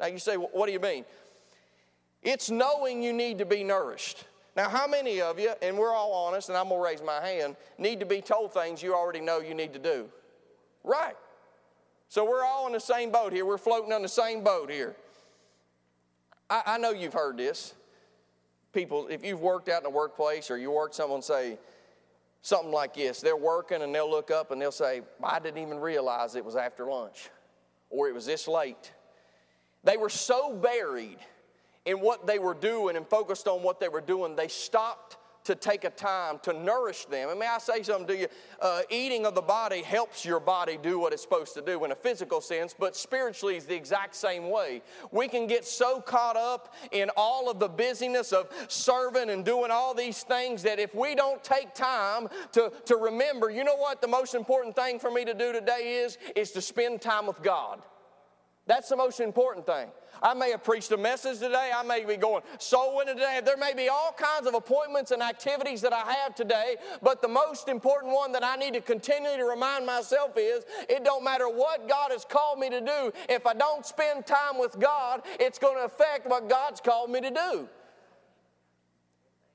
Now 0.02 0.08
you 0.08 0.18
say, 0.18 0.34
what 0.34 0.66
do 0.66 0.72
you 0.72 0.80
mean? 0.80 1.04
It's 2.22 2.50
knowing 2.50 3.04
you 3.04 3.12
need 3.12 3.38
to 3.38 3.46
be 3.46 3.62
nourished. 3.62 4.24
Now, 4.56 4.68
how 4.68 4.88
many 4.88 5.20
of 5.20 5.38
you, 5.38 5.52
and 5.62 5.78
we're 5.78 5.94
all 5.94 6.12
honest, 6.12 6.48
and 6.48 6.58
I'm 6.58 6.68
gonna 6.68 6.82
raise 6.82 7.00
my 7.00 7.24
hand, 7.24 7.56
need 7.78 8.00
to 8.00 8.06
be 8.06 8.20
told 8.20 8.52
things 8.52 8.82
you 8.82 8.94
already 8.94 9.20
know 9.20 9.38
you 9.38 9.54
need 9.54 9.72
to 9.74 9.78
do? 9.78 10.10
Right. 10.82 11.14
So 12.08 12.28
we're 12.28 12.44
all 12.44 12.66
in 12.66 12.72
the 12.72 12.80
same 12.80 13.12
boat 13.12 13.32
here. 13.32 13.46
We're 13.46 13.58
floating 13.58 13.92
on 13.92 14.02
the 14.02 14.08
same 14.08 14.42
boat 14.42 14.70
here. 14.70 14.96
I, 16.50 16.62
I 16.66 16.78
know 16.78 16.90
you've 16.90 17.14
heard 17.14 17.38
this. 17.38 17.72
People, 18.72 19.06
if 19.08 19.24
you've 19.24 19.40
worked 19.40 19.68
out 19.68 19.78
in 19.78 19.84
the 19.84 19.90
workplace 19.90 20.50
or 20.50 20.58
you 20.58 20.72
work 20.72 20.94
someone 20.94 21.22
say 21.22 21.58
something 22.42 22.72
like 22.72 22.94
this, 22.94 23.20
they're 23.20 23.36
working 23.36 23.82
and 23.82 23.94
they'll 23.94 24.10
look 24.10 24.30
up 24.32 24.50
and 24.50 24.60
they'll 24.60 24.72
say, 24.72 25.02
I 25.22 25.38
didn't 25.38 25.62
even 25.62 25.78
realize 25.78 26.34
it 26.34 26.44
was 26.44 26.56
after 26.56 26.86
lunch 26.86 27.30
or 27.88 28.08
it 28.08 28.14
was 28.14 28.26
this 28.26 28.48
late. 28.48 28.90
They 29.84 29.96
were 29.96 30.08
so 30.08 30.54
buried 30.54 31.18
in 31.84 32.00
what 32.00 32.26
they 32.26 32.38
were 32.38 32.54
doing 32.54 32.96
and 32.96 33.06
focused 33.06 33.48
on 33.48 33.62
what 33.62 33.80
they 33.80 33.88
were 33.88 34.00
doing, 34.00 34.36
they 34.36 34.48
stopped 34.48 35.16
to 35.44 35.54
take 35.56 35.82
a 35.82 35.90
time 35.90 36.38
to 36.42 36.52
nourish 36.52 37.06
them. 37.06 37.28
And 37.28 37.38
may 37.38 37.48
I 37.48 37.58
say 37.58 37.82
something 37.82 38.06
to 38.06 38.16
you? 38.16 38.26
Uh, 38.60 38.82
eating 38.90 39.26
of 39.26 39.34
the 39.34 39.42
body 39.42 39.82
helps 39.82 40.24
your 40.24 40.38
body 40.38 40.78
do 40.80 41.00
what 41.00 41.12
it's 41.12 41.22
supposed 41.22 41.54
to 41.54 41.62
do 41.62 41.84
in 41.84 41.90
a 41.90 41.96
physical 41.96 42.40
sense, 42.40 42.74
but 42.78 42.94
spiritually 42.94 43.56
is 43.56 43.66
the 43.66 43.74
exact 43.74 44.14
same 44.14 44.50
way. 44.50 44.82
We 45.10 45.26
can 45.26 45.46
get 45.46 45.64
so 45.64 46.00
caught 46.00 46.36
up 46.36 46.74
in 46.92 47.10
all 47.16 47.50
of 47.50 47.58
the 47.58 47.68
busyness 47.68 48.32
of 48.32 48.48
serving 48.68 49.30
and 49.30 49.44
doing 49.44 49.70
all 49.72 49.94
these 49.94 50.22
things 50.22 50.62
that 50.62 50.78
if 50.78 50.94
we 50.94 51.14
don't 51.14 51.42
take 51.42 51.74
time 51.74 52.28
to, 52.52 52.72
to 52.86 52.96
remember, 52.96 53.50
you 53.50 53.64
know 53.64 53.76
what 53.76 54.00
the 54.00 54.08
most 54.08 54.34
important 54.34 54.76
thing 54.76 54.98
for 54.98 55.10
me 55.10 55.24
to 55.24 55.34
do 55.34 55.52
today 55.52 56.02
is? 56.04 56.18
Is 56.36 56.52
to 56.52 56.60
spend 56.60 57.00
time 57.00 57.26
with 57.26 57.42
God. 57.42 57.82
That's 58.66 58.88
the 58.88 58.96
most 58.96 59.20
important 59.20 59.66
thing. 59.66 59.88
I 60.22 60.34
may 60.34 60.52
have 60.52 60.62
preached 60.62 60.92
a 60.92 60.96
message 60.96 61.40
today. 61.40 61.72
I 61.74 61.82
may 61.82 62.04
be 62.04 62.16
going 62.16 62.44
soul 62.58 62.96
winning 62.96 63.16
today. 63.16 63.40
There 63.44 63.56
may 63.56 63.74
be 63.74 63.88
all 63.88 64.14
kinds 64.16 64.46
of 64.46 64.54
appointments 64.54 65.10
and 65.10 65.20
activities 65.20 65.80
that 65.80 65.92
I 65.92 66.12
have 66.12 66.36
today, 66.36 66.76
but 67.02 67.20
the 67.20 67.28
most 67.28 67.68
important 67.68 68.14
one 68.14 68.30
that 68.32 68.44
I 68.44 68.54
need 68.54 68.74
to 68.74 68.80
continually 68.80 69.38
to 69.38 69.44
remind 69.44 69.84
myself 69.84 70.34
is 70.36 70.64
it 70.88 71.02
don't 71.02 71.24
matter 71.24 71.48
what 71.48 71.88
God 71.88 72.12
has 72.12 72.24
called 72.24 72.60
me 72.60 72.70
to 72.70 72.80
do. 72.80 73.12
If 73.28 73.46
I 73.46 73.54
don't 73.54 73.84
spend 73.84 74.26
time 74.26 74.58
with 74.60 74.78
God, 74.78 75.22
it's 75.40 75.58
going 75.58 75.76
to 75.76 75.84
affect 75.84 76.28
what 76.28 76.48
God's 76.48 76.80
called 76.80 77.10
me 77.10 77.20
to 77.20 77.30
do. 77.30 77.68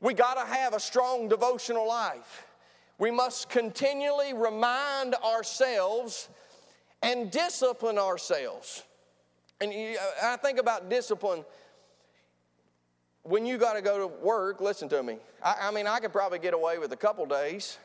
We 0.02 0.14
got 0.14 0.34
to 0.34 0.54
have 0.54 0.74
a 0.74 0.80
strong 0.82 1.30
devotional 1.30 1.88
life. 1.88 2.46
We 3.00 3.10
must 3.10 3.50
continually 3.50 4.34
remind 4.34 5.16
ourselves 5.16 6.28
and 7.02 7.32
discipline 7.32 7.98
ourselves. 7.98 8.84
And 9.60 9.74
you, 9.74 9.98
I 10.24 10.38
think 10.38 10.60
about 10.60 10.90
discipline 10.90 11.44
when 13.24 13.46
you 13.46 13.58
got 13.58 13.74
to 13.74 13.82
go 13.82 13.98
to 13.98 14.08
work. 14.08 14.62
Listen 14.62 14.88
to 14.90 15.02
me. 15.02 15.18
I, 15.44 15.56
I 15.64 15.72
mean, 15.72 15.88
I 15.88 16.00
could 16.00 16.12
probably 16.12 16.40
get 16.40 16.54
away 16.54 16.78
with 16.78 16.92
a 16.92 16.98
couple 16.98 17.26
days, 17.26 17.78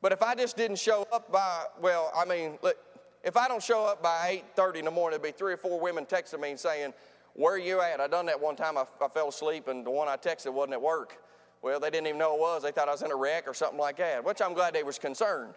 but 0.00 0.12
if 0.12 0.22
I 0.22 0.34
just 0.34 0.56
didn't 0.56 0.78
show 0.78 1.06
up 1.12 1.30
by, 1.30 1.64
well, 1.80 2.10
I 2.16 2.24
mean, 2.24 2.58
look, 2.62 2.76
if 3.22 3.36
I 3.36 3.48
don't 3.48 3.62
show 3.62 3.84
up 3.84 4.02
by 4.02 4.42
8:30 4.56 4.78
in 4.78 4.84
the 4.84 4.90
morning, 4.90 5.20
there'd 5.20 5.34
be 5.34 5.36
three 5.36 5.52
or 5.52 5.56
four 5.56 5.80
women 5.80 6.06
texting 6.06 6.40
me 6.40 6.50
and 6.50 6.60
saying, 6.60 6.94
"Where 7.34 7.54
are 7.54 7.58
you 7.58 7.80
at?" 7.80 8.00
I 8.00 8.06
done 8.06 8.26
that 8.26 8.40
one 8.40 8.54
time. 8.56 8.78
I, 8.78 8.84
I 9.02 9.08
fell 9.08 9.28
asleep, 9.28 9.68
and 9.68 9.84
the 9.84 9.90
one 9.90 10.08
I 10.08 10.16
texted 10.16 10.52
wasn't 10.52 10.74
at 10.74 10.82
work. 10.82 11.18
Well, 11.60 11.80
they 11.80 11.90
didn't 11.90 12.06
even 12.06 12.18
know 12.18 12.34
it 12.34 12.40
was. 12.40 12.62
They 12.62 12.70
thought 12.70 12.88
I 12.88 12.92
was 12.92 13.02
in 13.02 13.10
a 13.10 13.16
wreck 13.16 13.48
or 13.48 13.54
something 13.54 13.78
like 13.78 13.96
that, 13.96 14.24
which 14.24 14.40
I'm 14.40 14.54
glad 14.54 14.74
they 14.74 14.84
was 14.84 14.98
concerned. 14.98 15.54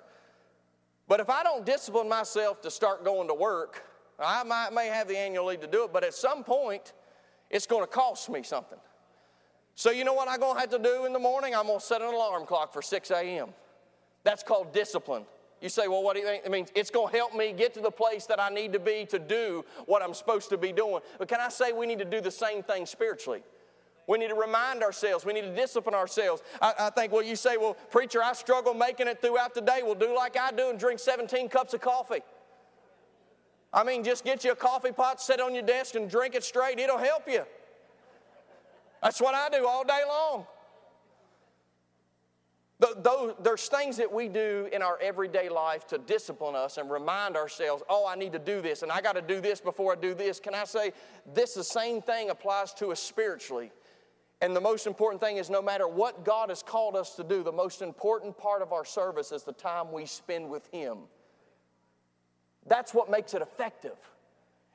But 1.07 1.19
if 1.19 1.29
I 1.29 1.43
don't 1.43 1.65
discipline 1.65 2.09
myself 2.09 2.61
to 2.61 2.71
start 2.71 3.03
going 3.03 3.27
to 3.27 3.33
work, 3.35 3.83
I 4.23 4.43
might, 4.43 4.71
may 4.73 4.87
have 4.87 5.07
the 5.07 5.17
annual 5.17 5.45
leave 5.45 5.61
to 5.61 5.67
do 5.67 5.85
it, 5.85 5.93
but 5.93 6.03
at 6.03 6.13
some 6.13 6.43
point, 6.43 6.93
it's 7.49 7.65
going 7.65 7.83
to 7.83 7.87
cost 7.87 8.29
me 8.29 8.43
something. 8.43 8.77
So, 9.75 9.91
you 9.91 10.03
know 10.03 10.13
what 10.13 10.27
I'm 10.27 10.39
going 10.39 10.55
to 10.55 10.59
have 10.59 10.69
to 10.71 10.79
do 10.79 11.05
in 11.05 11.13
the 11.13 11.19
morning? 11.19 11.55
I'm 11.55 11.67
going 11.67 11.79
to 11.79 11.85
set 11.85 12.01
an 12.01 12.13
alarm 12.13 12.45
clock 12.45 12.73
for 12.73 12.81
6 12.81 13.11
a.m. 13.11 13.49
That's 14.23 14.43
called 14.43 14.73
discipline. 14.73 15.23
You 15.61 15.69
say, 15.69 15.87
well, 15.87 16.03
what 16.03 16.15
do 16.15 16.21
you 16.21 16.25
think? 16.25 16.45
It 16.45 16.51
means 16.51 16.69
it's 16.75 16.89
going 16.89 17.11
to 17.11 17.17
help 17.17 17.35
me 17.35 17.53
get 17.53 17.73
to 17.73 17.81
the 17.81 17.91
place 17.91 18.25
that 18.27 18.39
I 18.39 18.49
need 18.49 18.73
to 18.73 18.79
be 18.79 19.05
to 19.09 19.19
do 19.19 19.65
what 19.85 20.01
I'm 20.01 20.13
supposed 20.13 20.49
to 20.49 20.57
be 20.57 20.71
doing. 20.71 20.99
But 21.17 21.27
can 21.27 21.39
I 21.39 21.49
say 21.49 21.71
we 21.71 21.85
need 21.85 21.99
to 21.99 22.05
do 22.05 22.21
the 22.21 22.31
same 22.31 22.63
thing 22.63 22.85
spiritually? 22.85 23.41
We 24.07 24.17
need 24.17 24.29
to 24.29 24.35
remind 24.35 24.83
ourselves. 24.83 25.25
We 25.25 25.33
need 25.33 25.41
to 25.41 25.55
discipline 25.55 25.93
ourselves. 25.93 26.41
I, 26.61 26.73
I, 26.79 26.89
think, 26.89 27.11
well, 27.11 27.21
you 27.21 27.35
say, 27.35 27.57
well, 27.57 27.75
preacher, 27.91 28.23
I 28.23 28.33
struggle 28.33 28.73
making 28.73 29.07
it 29.07 29.21
throughout 29.21 29.53
the 29.53 29.61
day. 29.61 29.81
Well, 29.83 29.95
do 29.95 30.15
like 30.15 30.35
I 30.37 30.51
do 30.51 30.69
and 30.69 30.79
drink 30.79 30.99
17 30.99 31.47
cups 31.49 31.73
of 31.73 31.81
coffee. 31.81 32.21
I 33.71 33.83
mean, 33.83 34.03
just 34.03 34.23
get 34.23 34.43
you 34.43 34.51
a 34.51 34.55
coffee 34.55 34.91
pot, 34.91 35.21
sit 35.21 35.39
on 35.39 35.53
your 35.53 35.63
desk, 35.63 35.95
and 35.95 36.09
drink 36.09 36.35
it 36.35 36.43
straight. 36.43 36.79
It'll 36.79 36.97
help 36.97 37.27
you. 37.27 37.43
That's 39.03 39.21
what 39.21 39.35
I 39.35 39.49
do 39.49 39.67
all 39.67 39.83
day 39.83 40.01
long. 40.07 40.45
There's 43.43 43.67
things 43.67 43.97
that 43.97 44.11
we 44.11 44.29
do 44.29 44.69
in 44.71 44.81
our 44.81 44.97
everyday 45.01 45.49
life 45.49 45.85
to 45.87 45.97
discipline 45.97 46.55
us 46.55 46.77
and 46.77 46.89
remind 46.89 47.35
ourselves, 47.35 47.83
oh, 47.89 48.07
I 48.07 48.15
need 48.15 48.31
to 48.31 48.39
do 48.39 48.61
this 48.61 48.83
and 48.83 48.91
I 48.91 49.01
got 49.01 49.15
to 49.15 49.21
do 49.21 49.41
this 49.41 49.59
before 49.59 49.91
I 49.93 49.95
do 49.95 50.13
this. 50.13 50.39
Can 50.39 50.55
I 50.55 50.63
say 50.63 50.93
this 51.33 51.53
the 51.53 51.63
same 51.63 52.01
thing 52.01 52.29
applies 52.29 52.73
to 52.75 52.87
us 52.87 53.01
spiritually? 53.01 53.71
And 54.41 54.55
the 54.55 54.61
most 54.61 54.87
important 54.87 55.21
thing 55.21 55.35
is 55.35 55.49
no 55.49 55.61
matter 55.61 55.89
what 55.89 56.23
God 56.23 56.47
has 56.47 56.63
called 56.63 56.95
us 56.95 57.15
to 57.17 57.23
do, 57.25 57.43
the 57.43 57.51
most 57.51 57.81
important 57.81 58.37
part 58.37 58.61
of 58.61 58.71
our 58.71 58.85
service 58.85 59.33
is 59.33 59.43
the 59.43 59.51
time 59.51 59.91
we 59.91 60.05
spend 60.05 60.49
with 60.49 60.65
Him. 60.67 60.99
That's 62.69 62.93
what 62.93 63.09
makes 63.11 63.33
it 63.33 63.41
effective. 63.41 63.97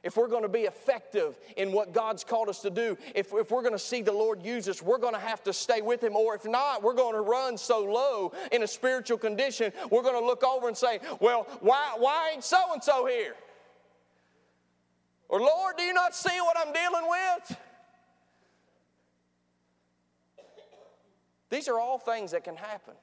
If 0.03 0.19
we're 0.19 0.29
going 0.29 0.43
to 0.43 0.51
be 0.51 0.63
effective 0.63 1.39
in 1.57 1.73
what 1.73 1.95
God's 1.95 2.25
called 2.25 2.51
us 2.51 2.61
to 2.61 2.71
do, 2.71 2.99
if, 3.15 3.33
if 3.33 3.51
we're 3.51 3.63
going 3.63 3.73
to 3.73 3.79
see 3.79 4.03
the 4.03 4.13
Lord 4.13 4.45
use 4.45 4.69
us, 4.69 4.83
we're 4.83 4.99
going 4.99 5.15
to 5.15 5.21
have 5.21 5.43
to 5.45 5.53
stay 5.55 5.81
with 5.81 6.03
Him. 6.03 6.15
Or 6.15 6.35
if 6.35 6.45
not, 6.45 6.83
we're 6.83 6.93
going 6.93 7.15
to 7.15 7.23
run 7.23 7.57
so 7.57 7.83
low 7.83 8.35
in 8.53 8.63
a 8.63 8.67
spiritual 8.67 9.17
condition, 9.17 9.73
we're 9.91 10.03
going 10.03 10.21
to 10.21 10.25
look 10.25 10.45
over 10.45 10.69
and 10.69 10.77
say, 10.77 11.01
Well, 11.21 11.47
why, 11.61 11.95
why 11.97 12.33
ain't 12.35 12.45
so 12.45 12.59
and 12.75 12.85
so 12.85 13.07
here? 13.07 13.35
Or, 15.31 15.41
Lord, 15.41 15.79
do 15.79 15.85
you 15.85 15.95
not 15.95 16.15
see 16.15 16.39
what 16.41 16.57
I'm 16.59 16.73
dealing 16.75 17.09
with? 17.09 17.59
These 21.49 21.67
are 21.69 21.81
all 21.81 21.99
things 21.99 22.33
that 22.33 22.45
can 22.45 22.57
happen. 22.57 22.95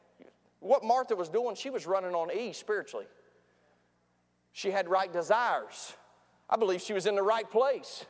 What 0.60 0.84
Martha 0.84 1.16
was 1.16 1.30
doing, 1.30 1.56
she 1.56 1.72
was 1.72 1.88
running 1.88 2.14
on 2.14 2.30
E 2.32 2.54
spiritually. 2.54 3.08
She 4.54 4.72
had 4.72 4.90
right 4.90 5.12
desires. 5.12 5.94
I 6.50 6.58
believe 6.58 6.82
she 6.82 6.94
was 6.94 7.06
in 7.06 7.16
the 7.16 7.24
right 7.24 7.50
place. 7.50 8.06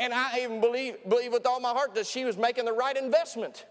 And 0.00 0.12
I 0.12 0.40
even 0.40 0.60
believe, 0.60 0.96
believe 1.08 1.32
with 1.32 1.46
all 1.46 1.60
my 1.60 1.70
heart 1.70 1.94
that 1.94 2.06
she 2.06 2.24
was 2.24 2.36
making 2.36 2.64
the 2.64 2.72
right 2.72 2.96
investment. 2.96 3.64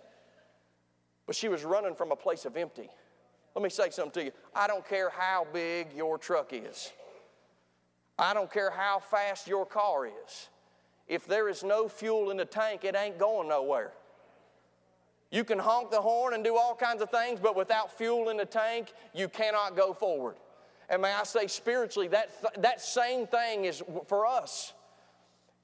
But 1.26 1.36
she 1.36 1.50
was 1.50 1.64
running 1.64 1.94
from 1.94 2.12
a 2.12 2.16
place 2.16 2.46
of 2.46 2.56
empty. 2.56 2.90
Let 3.54 3.64
me 3.64 3.70
say 3.70 3.90
something 3.90 4.22
to 4.22 4.26
you. 4.26 4.32
I 4.56 4.68
don't 4.68 4.88
care 4.88 5.10
how 5.10 5.46
big 5.52 5.88
your 5.96 6.18
truck 6.18 6.54
is, 6.54 6.92
I 8.18 8.34
don't 8.34 8.52
care 8.52 8.72
how 8.72 9.00
fast 9.00 9.48
your 9.48 9.66
car 9.66 10.08
is. 10.08 10.50
If 11.08 11.26
there 11.26 11.48
is 11.48 11.64
no 11.64 11.88
fuel 11.88 12.32
in 12.32 12.38
the 12.38 12.46
tank, 12.46 12.84
it 12.84 12.96
ain't 12.96 13.18
going 13.18 13.48
nowhere. 13.48 13.94
You 15.32 15.44
can 15.44 15.60
honk 15.60 15.92
the 15.92 16.02
horn 16.02 16.34
and 16.34 16.44
do 16.44 16.56
all 16.56 16.76
kinds 16.76 17.02
of 17.02 17.10
things, 17.10 17.40
but 17.40 17.56
without 17.56 17.98
fuel 17.98 18.30
in 18.30 18.38
the 18.38 18.46
tank, 18.46 18.94
you 19.14 19.28
cannot 19.28 19.76
go 19.76 19.94
forward. 19.94 20.36
And 20.90 21.02
may 21.02 21.12
I 21.12 21.24
say, 21.24 21.48
spiritually, 21.48 22.08
that, 22.10 22.30
that 22.62 22.82
same 22.82 23.28
thing 23.28 23.66
is 23.66 23.84
for 24.08 24.26
us. 24.26 24.74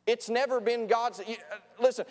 It's 0.05 0.27
never 0.27 0.59
been 0.59 0.85
God's. 0.87 1.21
Uh, 1.21 1.23
listen, 1.79 2.05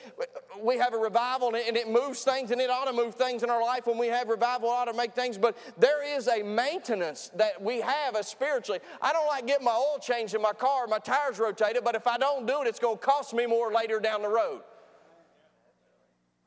we 0.63 0.79
have 0.79 0.95
a 0.95 0.97
revival 0.97 1.49
and 1.55 1.77
it 1.77 1.91
moves 1.91 2.25
things 2.25 2.51
and 2.51 2.59
it 2.59 2.71
ought 2.71 2.87
to 2.87 2.93
move 2.93 3.17
things 3.17 3.43
in 3.43 3.51
our 3.51 3.61
life 3.61 3.87
when 3.87 3.99
we 3.99 4.07
have 4.07 4.29
revival, 4.29 4.71
it 4.71 4.73
ought 4.73 4.85
to 4.87 4.95
make 4.95 5.13
things, 5.13 5.37
but 5.37 5.59
there 5.77 6.03
is 6.17 6.27
a 6.27 6.43
maintenance 6.43 7.31
that 7.37 7.61
we 7.61 7.83
have 7.83 8.17
as 8.17 8.29
spiritually. 8.29 8.81
I 9.03 9.13
don't 9.13 9.27
like 9.27 9.47
getting 9.47 9.67
my 9.67 9.73
oil 9.73 9.99
changed 10.01 10.35
in 10.35 10.41
my 10.41 10.53
car, 10.53 10.87
my 10.87 11.01
tires 11.01 11.39
rotated, 11.39 11.85
but 11.85 11.95
if 11.95 12.07
I 12.07 12.17
don't 12.17 12.47
do 12.47 12.63
it, 12.63 12.67
it's 12.67 12.79
going 12.79 12.97
to 12.97 13.05
cost 13.05 13.35
me 13.35 13.45
more 13.45 13.71
later 13.71 14.01
down 14.01 14.23
the 14.23 14.29
road. 14.29 14.63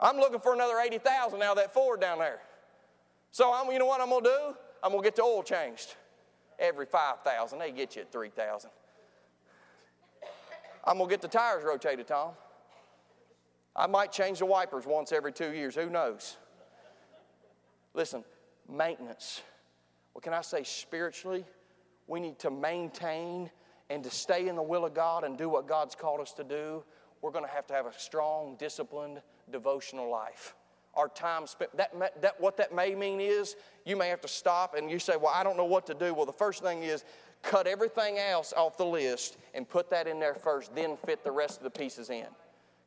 I'm 0.00 0.16
looking 0.16 0.40
for 0.40 0.52
another 0.52 0.80
80,000 0.80 1.40
out 1.42 1.50
of 1.50 1.56
that 1.58 1.72
Ford 1.72 2.00
down 2.00 2.18
there. 2.18 2.40
So 3.30 3.52
I'm, 3.54 3.70
you 3.70 3.78
know 3.78 3.86
what 3.86 4.00
I'm 4.00 4.10
going 4.10 4.24
to 4.24 4.30
do? 4.30 4.56
I'm 4.82 4.90
going 4.90 5.02
to 5.02 5.06
get 5.06 5.16
the 5.16 5.22
oil 5.22 5.44
changed. 5.44 5.94
Every 6.58 6.86
5,000, 6.86 7.58
they 7.58 7.70
get 7.70 7.96
you 7.96 8.02
at 8.02 8.12
3,000. 8.12 8.70
I'm 10.84 10.98
going 10.98 11.08
to 11.08 11.12
get 11.12 11.20
the 11.20 11.28
tires 11.28 11.64
rotated, 11.64 12.06
Tom. 12.06 12.32
I 13.74 13.86
might 13.86 14.12
change 14.12 14.38
the 14.38 14.46
wipers 14.46 14.86
once 14.86 15.12
every 15.12 15.32
two 15.32 15.52
years. 15.52 15.74
Who 15.74 15.90
knows? 15.90 16.36
Listen, 17.92 18.24
maintenance. 18.70 19.42
What 20.12 20.22
can 20.22 20.32
I 20.32 20.40
say 20.40 20.62
spiritually? 20.62 21.44
We 22.06 22.20
need 22.20 22.38
to 22.38 22.50
maintain 22.50 23.50
and 23.90 24.02
to 24.02 24.10
stay 24.10 24.48
in 24.48 24.56
the 24.56 24.62
will 24.62 24.84
of 24.84 24.94
God 24.94 25.24
and 25.24 25.36
do 25.36 25.48
what 25.48 25.68
God's 25.68 25.94
called 25.94 26.20
us 26.20 26.32
to 26.34 26.44
do. 26.44 26.84
We're 27.20 27.32
going 27.32 27.44
to 27.44 27.50
have 27.50 27.66
to 27.66 27.74
have 27.74 27.86
a 27.86 27.92
strong, 27.98 28.56
disciplined, 28.58 29.20
devotional 29.50 30.10
life. 30.10 30.54
Our 30.96 31.08
time 31.08 31.46
spent, 31.46 31.76
that, 31.76 31.92
that, 32.22 32.40
what 32.40 32.56
that 32.56 32.74
may 32.74 32.94
mean 32.94 33.20
is 33.20 33.56
you 33.84 33.96
may 33.96 34.08
have 34.08 34.20
to 34.22 34.28
stop 34.28 34.74
and 34.74 34.90
you 34.90 34.98
say, 34.98 35.16
Well, 35.16 35.32
I 35.34 35.42
don't 35.42 35.56
know 35.56 35.64
what 35.64 35.86
to 35.86 35.94
do. 35.94 36.14
Well, 36.14 36.26
the 36.26 36.32
first 36.32 36.62
thing 36.62 36.82
is 36.82 37.04
cut 37.42 37.66
everything 37.66 38.18
else 38.18 38.52
off 38.56 38.76
the 38.76 38.86
list 38.86 39.36
and 39.54 39.68
put 39.68 39.90
that 39.90 40.06
in 40.06 40.18
there 40.18 40.34
first, 40.34 40.74
then 40.74 40.96
fit 40.96 41.22
the 41.22 41.30
rest 41.30 41.58
of 41.58 41.64
the 41.64 41.70
pieces 41.70 42.10
in. 42.10 42.26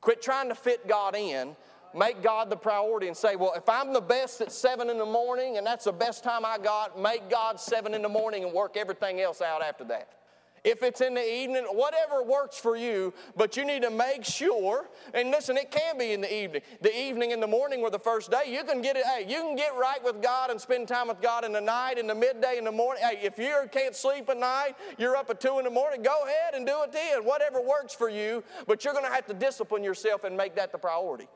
Quit 0.02 0.22
trying 0.22 0.50
to 0.50 0.56
fit 0.56 0.88
God 0.88 1.16
in. 1.16 1.56
Make 1.96 2.22
God 2.22 2.52
the 2.52 2.56
priority 2.56 3.08
and 3.08 3.18
say, 3.18 3.36
Well, 3.36 3.54
if 3.56 3.68
I'm 3.68 3.94
the 3.94 4.02
best 4.02 4.42
at 4.42 4.52
seven 4.52 4.90
in 4.90 4.98
the 4.98 5.06
morning 5.06 5.58
and 5.58 5.66
that's 5.66 5.86
the 5.86 5.92
best 5.92 6.24
time 6.24 6.46
I 6.46 6.58
got, 6.58 7.00
make 7.00 7.30
God 7.30 7.60
seven 7.60 7.94
in 7.94 8.02
the 8.02 8.10
morning 8.10 8.44
and 8.44 8.54
work 8.54 8.78
everything 8.78 9.22
else 9.22 9.42
out 9.42 9.64
after 9.64 9.84
that 9.86 10.19
if 10.64 10.84
it's 10.84 11.02
in 11.02 11.14
the 11.14 11.34
evening, 11.34 11.64
whatever 11.72 12.24
works 12.24 12.58
for 12.58 12.76
you, 12.76 13.14
but 13.36 13.58
you 13.58 13.66
need 13.66 13.82
to 13.84 13.90
make 13.90 14.26
sure, 14.26 14.88
and 15.14 15.32
listen, 15.32 15.58
it 15.58 15.72
can 15.72 15.98
be 15.98 16.12
in 16.12 16.22
the 16.22 16.34
evening. 16.34 16.62
The 16.82 16.96
evening 16.98 17.34
and 17.34 17.42
the 17.42 17.48
morning 17.48 17.82
or 17.82 17.90
the 17.90 18.00
first 18.00 18.32
day, 18.32 18.44
you 18.48 18.64
can 18.64 18.82
get 18.82 18.96
it, 18.96 19.06
hey, 19.06 19.26
you 19.28 19.42
can 19.42 19.56
get 19.56 19.76
right 19.76 20.04
with 20.04 20.22
God 20.22 20.50
and 20.50 20.60
spend 20.60 20.88
time 20.88 21.08
with 21.08 21.22
God 21.22 21.46
in 21.46 21.52
the 21.52 21.62
night, 21.62 21.98
in 21.98 22.08
the 22.08 22.16
midday, 22.16 22.58
in 22.58 22.66
the 22.66 22.72
morning. 22.72 23.04
Hey, 23.04 23.20
if 23.24 23.38
you 23.38 23.68
can't 23.72 23.96
sleep 23.96 24.30
at 24.30 24.38
night, 24.38 24.76
you're 24.98 25.16
up 25.16 25.30
at 25.30 25.40
two 25.40 25.60
in 25.60 25.66
the 25.66 25.72
morning, 25.72 26.02
go 26.02 26.24
ahead 26.24 26.54
and 26.54 26.66
do 26.66 26.84
it 26.84 26.92
then. 26.92 27.24
Whatever 27.24 27.62
works 27.62 27.94
for 27.94 28.10
you, 28.10 28.44
but 28.68 28.84
you're 28.84 28.94
gonna 28.94 29.14
have 29.14 29.26
to 29.28 29.34
discipline 29.34 29.84
yourself 29.84 30.24
and 30.24 30.36
make 30.36 30.56
that 30.56 30.72
the 30.72 30.78
priority. 30.78 31.28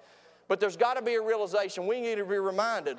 But 0.48 0.60
there's 0.60 0.78
got 0.78 0.96
to 0.96 1.02
be 1.02 1.16
a 1.16 1.22
realization. 1.22 1.88
We 1.88 2.02
need 2.02 2.16
to 2.16 2.26
be 2.26 2.38
reminded 2.38 2.98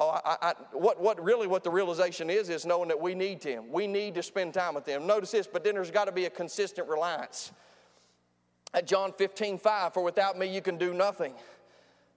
Oh, 0.00 0.10
I, 0.24 0.36
I, 0.40 0.54
what, 0.74 1.00
what 1.02 1.20
really 1.20 1.48
what 1.48 1.64
the 1.64 1.70
realization 1.70 2.30
is 2.30 2.50
is 2.50 2.64
knowing 2.64 2.86
that 2.86 3.00
we 3.00 3.16
need 3.16 3.42
Him. 3.42 3.72
We 3.72 3.88
need 3.88 4.14
to 4.14 4.22
spend 4.22 4.54
time 4.54 4.76
with 4.76 4.86
Him. 4.86 5.08
Notice 5.08 5.32
this, 5.32 5.48
but 5.48 5.64
then 5.64 5.74
there's 5.74 5.90
got 5.90 6.04
to 6.04 6.12
be 6.12 6.26
a 6.26 6.30
consistent 6.30 6.88
reliance. 6.88 7.50
At 8.72 8.86
John 8.86 9.12
15, 9.12 9.58
5, 9.58 9.92
for 9.92 10.04
without 10.04 10.38
me 10.38 10.54
you 10.54 10.60
can 10.62 10.78
do 10.78 10.94
nothing. 10.94 11.34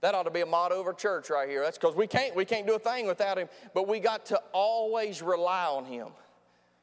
That 0.00 0.14
ought 0.14 0.22
to 0.24 0.30
be 0.30 0.42
a 0.42 0.46
motto 0.46 0.80
of 0.80 0.86
our 0.86 0.92
church 0.92 1.28
right 1.28 1.48
here. 1.48 1.64
That's 1.64 1.76
because 1.76 1.96
we 1.96 2.06
can't, 2.06 2.36
we 2.36 2.44
can't 2.44 2.68
do 2.68 2.76
a 2.76 2.78
thing 2.78 3.08
without 3.08 3.36
Him, 3.36 3.48
but 3.74 3.88
we 3.88 3.98
got 3.98 4.26
to 4.26 4.40
always 4.52 5.20
rely 5.20 5.64
on 5.66 5.84
Him. 5.84 6.06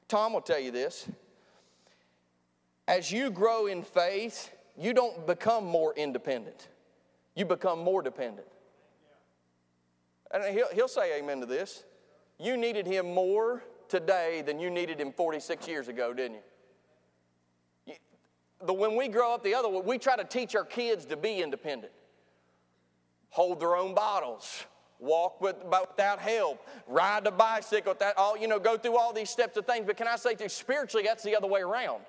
Tom 0.09 0.33
will 0.33 0.41
tell 0.41 0.59
you 0.59 0.71
this. 0.71 1.07
As 2.89 3.09
you 3.09 3.31
grow 3.31 3.67
in 3.67 3.83
faith, 3.83 4.51
you 4.77 4.93
don't 4.93 5.25
become 5.25 5.63
more 5.63 5.93
independent, 5.95 6.67
you 7.35 7.45
become 7.45 7.79
more 7.79 8.01
dependent. 8.01 8.47
And 10.31 10.43
he'll, 10.55 10.69
he'll 10.73 10.87
say 10.87 11.17
amen 11.17 11.39
to 11.39 11.45
this. 11.45 11.83
You 12.37 12.55
needed 12.55 12.85
him 12.85 13.13
more 13.13 13.63
today 13.87 14.43
than 14.45 14.59
you 14.59 14.69
needed 14.69 14.99
him 14.99 15.11
46 15.11 15.67
years 15.67 15.87
ago, 15.87 16.13
didn't 16.13 16.39
you? 17.87 17.95
The, 18.65 18.73
when 18.73 18.95
we 18.95 19.07
grow 19.07 19.33
up 19.33 19.43
the 19.43 19.55
other 19.55 19.69
way, 19.69 19.81
we 19.83 19.97
try 19.97 20.15
to 20.15 20.23
teach 20.23 20.55
our 20.55 20.65
kids 20.65 21.05
to 21.05 21.17
be 21.17 21.41
independent. 21.41 21.93
Hold 23.29 23.59
their 23.59 23.75
own 23.75 23.93
bottles, 23.93 24.65
walk 24.99 25.39
with, 25.39 25.55
without 25.63 26.19
help, 26.19 26.65
ride 26.87 27.23
the 27.23 27.31
bicycle, 27.31 27.93
without 27.93 28.17
all, 28.17 28.37
you 28.37 28.47
know, 28.47 28.59
go 28.59 28.77
through 28.77 28.97
all 28.97 29.13
these 29.13 29.29
steps 29.29 29.55
of 29.57 29.65
things. 29.65 29.85
But 29.85 29.97
can 29.97 30.07
I 30.07 30.17
say 30.17 30.35
to 30.35 30.43
you, 30.43 30.49
spiritually, 30.49 31.05
that's 31.07 31.23
the 31.23 31.35
other 31.35 31.47
way 31.47 31.61
around. 31.61 32.01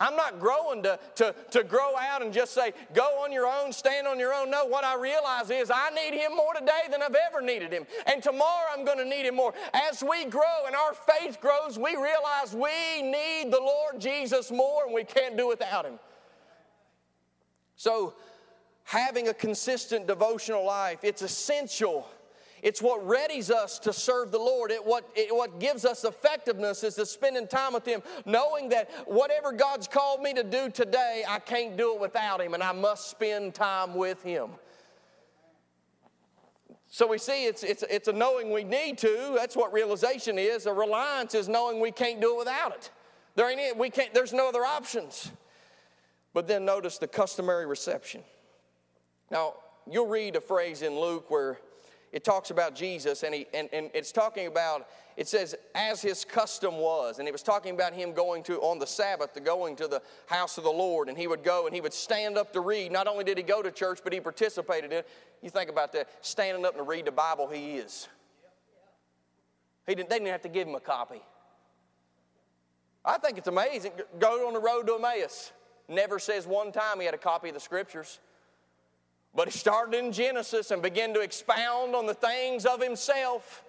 I'm 0.00 0.16
not 0.16 0.40
growing 0.40 0.82
to, 0.84 0.98
to, 1.16 1.34
to 1.50 1.62
grow 1.62 1.94
out 1.96 2.22
and 2.22 2.32
just 2.32 2.54
say, 2.54 2.72
go 2.94 3.22
on 3.22 3.32
your 3.32 3.46
own, 3.46 3.70
stand 3.70 4.06
on 4.06 4.18
your 4.18 4.32
own. 4.32 4.50
No, 4.50 4.64
what 4.64 4.82
I 4.82 4.96
realize 4.96 5.50
is 5.50 5.70
I 5.70 5.90
need 5.90 6.18
Him 6.18 6.34
more 6.34 6.54
today 6.54 6.88
than 6.90 7.02
I've 7.02 7.14
ever 7.14 7.42
needed 7.42 7.70
Him. 7.70 7.84
And 8.06 8.22
tomorrow 8.22 8.66
I'm 8.74 8.86
going 8.86 8.96
to 8.96 9.04
need 9.04 9.26
Him 9.26 9.36
more. 9.36 9.52
As 9.74 10.02
we 10.02 10.24
grow 10.24 10.66
and 10.66 10.74
our 10.74 10.94
faith 10.94 11.38
grows, 11.40 11.78
we 11.78 11.96
realize 11.96 12.54
we 12.54 13.02
need 13.02 13.52
the 13.52 13.60
Lord 13.60 14.00
Jesus 14.00 14.50
more 14.50 14.86
and 14.86 14.94
we 14.94 15.04
can't 15.04 15.36
do 15.36 15.46
without 15.46 15.84
Him. 15.84 15.98
So, 17.76 18.14
having 18.84 19.28
a 19.28 19.34
consistent 19.34 20.06
devotional 20.06 20.64
life, 20.64 21.00
it's 21.02 21.22
essential 21.22 22.08
it's 22.62 22.82
what 22.82 23.06
readies 23.06 23.50
us 23.50 23.78
to 23.80 23.92
serve 23.92 24.32
the 24.32 24.38
Lord. 24.38 24.70
It, 24.70 24.84
what, 24.84 25.08
it, 25.14 25.34
what 25.34 25.60
gives 25.60 25.84
us 25.84 26.04
effectiveness 26.04 26.84
is 26.84 26.94
to 26.96 27.06
spending 27.06 27.46
time 27.46 27.72
with 27.72 27.86
Him, 27.86 28.02
knowing 28.24 28.68
that 28.70 28.90
whatever 29.06 29.52
God's 29.52 29.88
called 29.88 30.22
me 30.22 30.34
to 30.34 30.42
do 30.42 30.70
today, 30.70 31.24
I 31.28 31.38
can't 31.38 31.76
do 31.76 31.94
it 31.94 32.00
without 32.00 32.40
Him, 32.40 32.54
and 32.54 32.62
I 32.62 32.72
must 32.72 33.10
spend 33.10 33.54
time 33.54 33.94
with 33.94 34.22
Him. 34.22 34.50
So 36.92 37.06
we 37.06 37.18
see 37.18 37.46
it's, 37.46 37.62
it's, 37.62 37.84
it's 37.88 38.08
a 38.08 38.12
knowing 38.12 38.50
we 38.50 38.64
need 38.64 38.98
to. 38.98 39.32
That's 39.36 39.56
what 39.56 39.72
realization 39.72 40.38
is. 40.38 40.66
A 40.66 40.72
reliance 40.72 41.34
is 41.34 41.48
knowing 41.48 41.78
we 41.78 41.92
can't 41.92 42.20
do 42.20 42.34
it 42.34 42.38
without 42.38 42.72
it. 42.74 42.90
There 43.36 43.48
ain't, 43.48 43.76
we 43.76 43.90
can't, 43.90 44.12
there's 44.12 44.32
no 44.32 44.48
other 44.48 44.64
options. 44.64 45.30
But 46.34 46.48
then 46.48 46.64
notice 46.64 46.98
the 46.98 47.06
customary 47.06 47.66
reception. 47.66 48.22
Now, 49.30 49.54
you'll 49.88 50.08
read 50.08 50.34
a 50.34 50.40
phrase 50.40 50.82
in 50.82 50.98
Luke 50.98 51.30
where 51.30 51.58
it 52.12 52.24
talks 52.24 52.50
about 52.50 52.74
Jesus, 52.74 53.22
and, 53.22 53.32
he, 53.34 53.46
and, 53.54 53.68
and 53.72 53.90
it's 53.94 54.10
talking 54.10 54.48
about, 54.48 54.88
it 55.16 55.28
says, 55.28 55.54
as 55.76 56.02
his 56.02 56.24
custom 56.24 56.78
was. 56.78 57.20
And 57.20 57.28
it 57.28 57.30
was 57.30 57.42
talking 57.42 57.72
about 57.74 57.92
him 57.92 58.12
going 58.12 58.42
to, 58.44 58.60
on 58.60 58.80
the 58.80 58.86
Sabbath, 58.86 59.32
to 59.34 59.40
going 59.40 59.76
to 59.76 59.86
the 59.86 60.02
house 60.26 60.58
of 60.58 60.64
the 60.64 60.70
Lord. 60.70 61.08
And 61.08 61.16
he 61.16 61.28
would 61.28 61.44
go 61.44 61.66
and 61.66 61.74
he 61.74 61.80
would 61.80 61.92
stand 61.92 62.36
up 62.36 62.52
to 62.54 62.60
read. 62.60 62.90
Not 62.90 63.06
only 63.06 63.22
did 63.22 63.38
he 63.38 63.44
go 63.44 63.62
to 63.62 63.70
church, 63.70 64.00
but 64.02 64.12
he 64.12 64.18
participated 64.18 64.92
in 64.92 64.98
it. 64.98 65.08
You 65.40 65.50
think 65.50 65.70
about 65.70 65.92
that, 65.92 66.08
standing 66.20 66.66
up 66.66 66.76
to 66.76 66.82
read 66.82 67.04
the 67.04 67.12
Bible, 67.12 67.46
he 67.46 67.76
is. 67.76 68.08
He 69.86 69.94
didn't, 69.94 70.10
they 70.10 70.16
didn't 70.16 70.32
have 70.32 70.42
to 70.42 70.48
give 70.48 70.66
him 70.66 70.74
a 70.74 70.80
copy. 70.80 71.22
I 73.04 73.18
think 73.18 73.38
it's 73.38 73.48
amazing. 73.48 73.92
Go 74.18 74.48
on 74.48 74.54
the 74.54 74.60
road 74.60 74.86
to 74.88 74.96
Emmaus. 74.96 75.52
Never 75.88 76.18
says 76.18 76.46
one 76.46 76.72
time 76.72 76.98
he 76.98 77.06
had 77.06 77.14
a 77.14 77.18
copy 77.18 77.48
of 77.48 77.54
the 77.54 77.60
scriptures. 77.60 78.18
But 79.34 79.48
he 79.48 79.56
started 79.56 79.96
in 79.96 80.12
Genesis 80.12 80.70
and 80.70 80.82
began 80.82 81.14
to 81.14 81.20
expound 81.20 81.94
on 81.94 82.06
the 82.06 82.14
things 82.14 82.66
of 82.66 82.82
himself. 82.82 83.64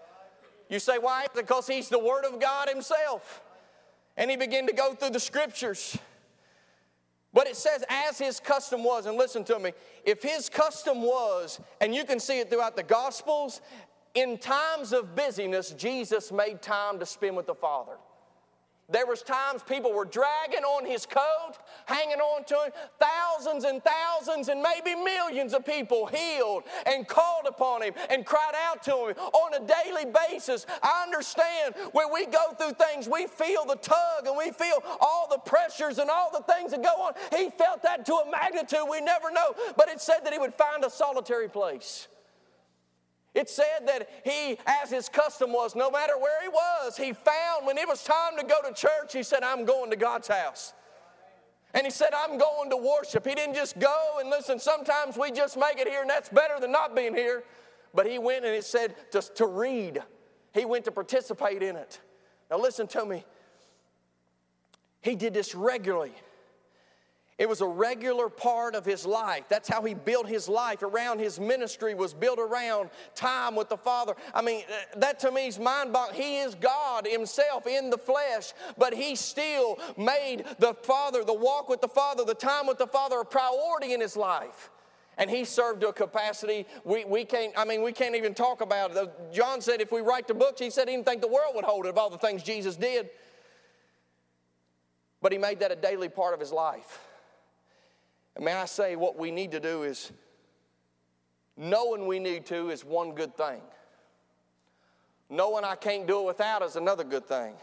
You 0.69 0.79
say, 0.79 0.97
why? 0.97 1.27
Because 1.35 1.67
he's 1.67 1.89
the 1.89 1.99
Word 1.99 2.25
of 2.25 2.39
God 2.39 2.69
himself. 2.69 3.41
And 4.17 4.31
he 4.31 4.37
began 4.37 4.67
to 4.67 4.73
go 4.73 4.93
through 4.93 5.11
the 5.11 5.19
scriptures. 5.19 5.97
But 7.33 7.47
it 7.47 7.55
says, 7.55 7.83
as 7.89 8.17
his 8.17 8.39
custom 8.39 8.83
was, 8.83 9.05
and 9.05 9.17
listen 9.17 9.43
to 9.45 9.59
me, 9.59 9.71
if 10.03 10.21
his 10.21 10.49
custom 10.49 11.01
was, 11.01 11.59
and 11.79 11.95
you 11.95 12.03
can 12.03 12.19
see 12.19 12.39
it 12.39 12.49
throughout 12.49 12.75
the 12.75 12.83
Gospels, 12.83 13.61
in 14.15 14.37
times 14.37 14.91
of 14.91 15.15
busyness, 15.15 15.71
Jesus 15.71 16.31
made 16.31 16.61
time 16.61 16.99
to 16.99 17.05
spend 17.05 17.37
with 17.37 17.47
the 17.47 17.55
Father. 17.55 17.93
There 18.91 19.05
was 19.05 19.21
times 19.21 19.63
people 19.63 19.93
were 19.93 20.05
dragging 20.05 20.63
on 20.63 20.85
his 20.85 21.05
coat, 21.05 21.53
hanging 21.85 22.19
on 22.19 22.43
to 22.45 22.55
him. 22.55 22.71
Thousands 22.99 23.63
and 23.63 23.81
thousands 23.83 24.49
and 24.49 24.61
maybe 24.61 24.95
millions 24.95 25.53
of 25.53 25.65
people 25.65 26.07
healed 26.07 26.63
and 26.85 27.07
called 27.07 27.45
upon 27.47 27.83
him 27.83 27.93
and 28.09 28.25
cried 28.25 28.53
out 28.67 28.83
to 28.83 28.91
him 28.91 29.15
on 29.33 29.53
a 29.53 29.65
daily 29.65 30.11
basis. 30.11 30.65
I 30.83 31.03
understand 31.03 31.75
when 31.93 32.11
we 32.13 32.25
go 32.25 32.51
through 32.57 32.73
things, 32.73 33.07
we 33.07 33.27
feel 33.27 33.65
the 33.65 33.77
tug 33.77 34.27
and 34.27 34.37
we 34.37 34.51
feel 34.51 34.83
all 34.99 35.27
the 35.29 35.39
pressures 35.39 35.97
and 35.97 36.09
all 36.09 36.29
the 36.31 36.43
things 36.53 36.71
that 36.71 36.83
go 36.83 36.89
on. 37.01 37.13
He 37.35 37.49
felt 37.49 37.81
that 37.83 38.05
to 38.07 38.13
a 38.15 38.29
magnitude 38.29 38.79
we 38.89 39.01
never 39.01 39.31
know. 39.31 39.55
But 39.77 39.89
it 39.89 40.01
said 40.01 40.19
that 40.25 40.33
he 40.33 40.39
would 40.39 40.53
find 40.53 40.83
a 40.83 40.89
solitary 40.89 41.47
place. 41.47 42.07
It 43.33 43.49
said 43.49 43.87
that 43.87 44.09
he, 44.25 44.57
as 44.65 44.89
his 44.89 45.07
custom 45.07 45.53
was, 45.53 45.75
no 45.75 45.89
matter 45.89 46.17
where 46.17 46.41
he 46.41 46.49
was, 46.49 46.97
he 46.97 47.13
found 47.13 47.65
when 47.65 47.77
it 47.77 47.87
was 47.87 48.03
time 48.03 48.37
to 48.37 48.43
go 48.45 48.61
to 48.67 48.73
church, 48.73 49.13
he 49.13 49.23
said, 49.23 49.41
I'm 49.41 49.63
going 49.63 49.89
to 49.91 49.95
God's 49.95 50.27
house. 50.27 50.73
And 51.73 51.85
he 51.85 51.91
said, 51.91 52.09
I'm 52.13 52.37
going 52.37 52.69
to 52.71 52.77
worship. 52.77 53.25
He 53.25 53.33
didn't 53.33 53.55
just 53.55 53.79
go 53.79 54.17
and 54.19 54.29
listen. 54.29 54.59
Sometimes 54.59 55.17
we 55.17 55.31
just 55.31 55.57
make 55.57 55.77
it 55.77 55.87
here, 55.87 56.01
and 56.01 56.09
that's 56.09 56.27
better 56.27 56.59
than 56.59 56.73
not 56.73 56.93
being 56.93 57.15
here. 57.15 57.43
But 57.93 58.05
he 58.05 58.19
went 58.19 58.43
and 58.43 58.53
it 58.53 58.65
said 58.65 58.95
just 59.11 59.35
to 59.37 59.45
read, 59.45 60.01
he 60.53 60.65
went 60.65 60.85
to 60.85 60.91
participate 60.91 61.63
in 61.63 61.77
it. 61.77 62.01
Now, 62.49 62.57
listen 62.57 62.87
to 62.87 63.05
me. 63.05 63.23
He 65.01 65.15
did 65.15 65.33
this 65.33 65.55
regularly. 65.55 66.13
It 67.41 67.49
was 67.49 67.61
a 67.61 67.65
regular 67.65 68.29
part 68.29 68.75
of 68.75 68.85
his 68.85 69.03
life. 69.03 69.45
That's 69.49 69.67
how 69.67 69.81
he 69.81 69.95
built 69.95 70.27
his 70.27 70.47
life 70.47 70.83
around 70.83 71.17
his 71.17 71.39
ministry 71.39 71.95
was 71.95 72.13
built 72.13 72.37
around 72.37 72.91
time 73.15 73.55
with 73.55 73.67
the 73.67 73.77
Father. 73.77 74.13
I 74.35 74.43
mean, 74.43 74.61
uh, 74.69 74.99
that 74.99 75.17
to 75.21 75.31
me 75.31 75.47
is 75.47 75.57
mind 75.57 75.91
boggling. 75.91 76.21
He 76.21 76.37
is 76.37 76.53
God 76.53 77.07
himself 77.07 77.65
in 77.65 77.89
the 77.89 77.97
flesh, 77.97 78.53
but 78.77 78.93
he 78.93 79.15
still 79.15 79.79
made 79.97 80.45
the 80.59 80.75
Father, 80.83 81.23
the 81.23 81.33
walk 81.33 81.67
with 81.67 81.81
the 81.81 81.87
Father, 81.87 82.23
the 82.25 82.35
time 82.35 82.67
with 82.67 82.77
the 82.77 82.85
Father 82.85 83.21
a 83.21 83.25
priority 83.25 83.93
in 83.93 84.01
his 84.01 84.15
life. 84.15 84.69
And 85.17 85.27
he 85.27 85.43
served 85.43 85.81
to 85.81 85.87
a 85.87 85.93
capacity 85.93 86.67
we, 86.83 87.05
we 87.05 87.25
can't, 87.25 87.53
I 87.57 87.65
mean, 87.65 87.81
we 87.81 87.91
can't 87.91 88.15
even 88.15 88.35
talk 88.35 88.61
about 88.61 88.95
it. 88.95 89.33
John 89.33 89.61
said 89.61 89.81
if 89.81 89.91
we 89.91 90.01
write 90.01 90.27
the 90.27 90.35
books, 90.35 90.61
he 90.61 90.69
said 90.69 90.87
he 90.87 90.95
didn't 90.95 91.07
think 91.07 91.21
the 91.21 91.27
world 91.27 91.55
would 91.55 91.65
hold 91.65 91.87
it 91.87 91.89
of 91.89 91.97
all 91.97 92.11
the 92.11 92.19
things 92.19 92.43
Jesus 92.43 92.75
did. 92.75 93.09
But 95.23 95.31
he 95.31 95.39
made 95.39 95.59
that 95.61 95.71
a 95.71 95.75
daily 95.75 96.07
part 96.07 96.35
of 96.35 96.39
his 96.39 96.51
life. 96.51 97.07
And 98.35 98.45
may 98.45 98.53
I 98.53 98.65
say, 98.65 98.95
what 98.95 99.17
we 99.17 99.31
need 99.31 99.51
to 99.51 99.59
do 99.59 99.83
is 99.83 100.11
knowing 101.57 102.07
we 102.07 102.19
need 102.19 102.45
to 102.47 102.69
is 102.69 102.85
one 102.85 103.13
good 103.13 103.35
thing. 103.35 103.61
Knowing 105.29 105.63
I 105.63 105.75
can't 105.75 106.07
do 106.07 106.21
it 106.21 106.25
without 106.25 106.61
is 106.61 106.75
another 106.75 107.03
good 107.03 107.25
thing. 107.25 107.53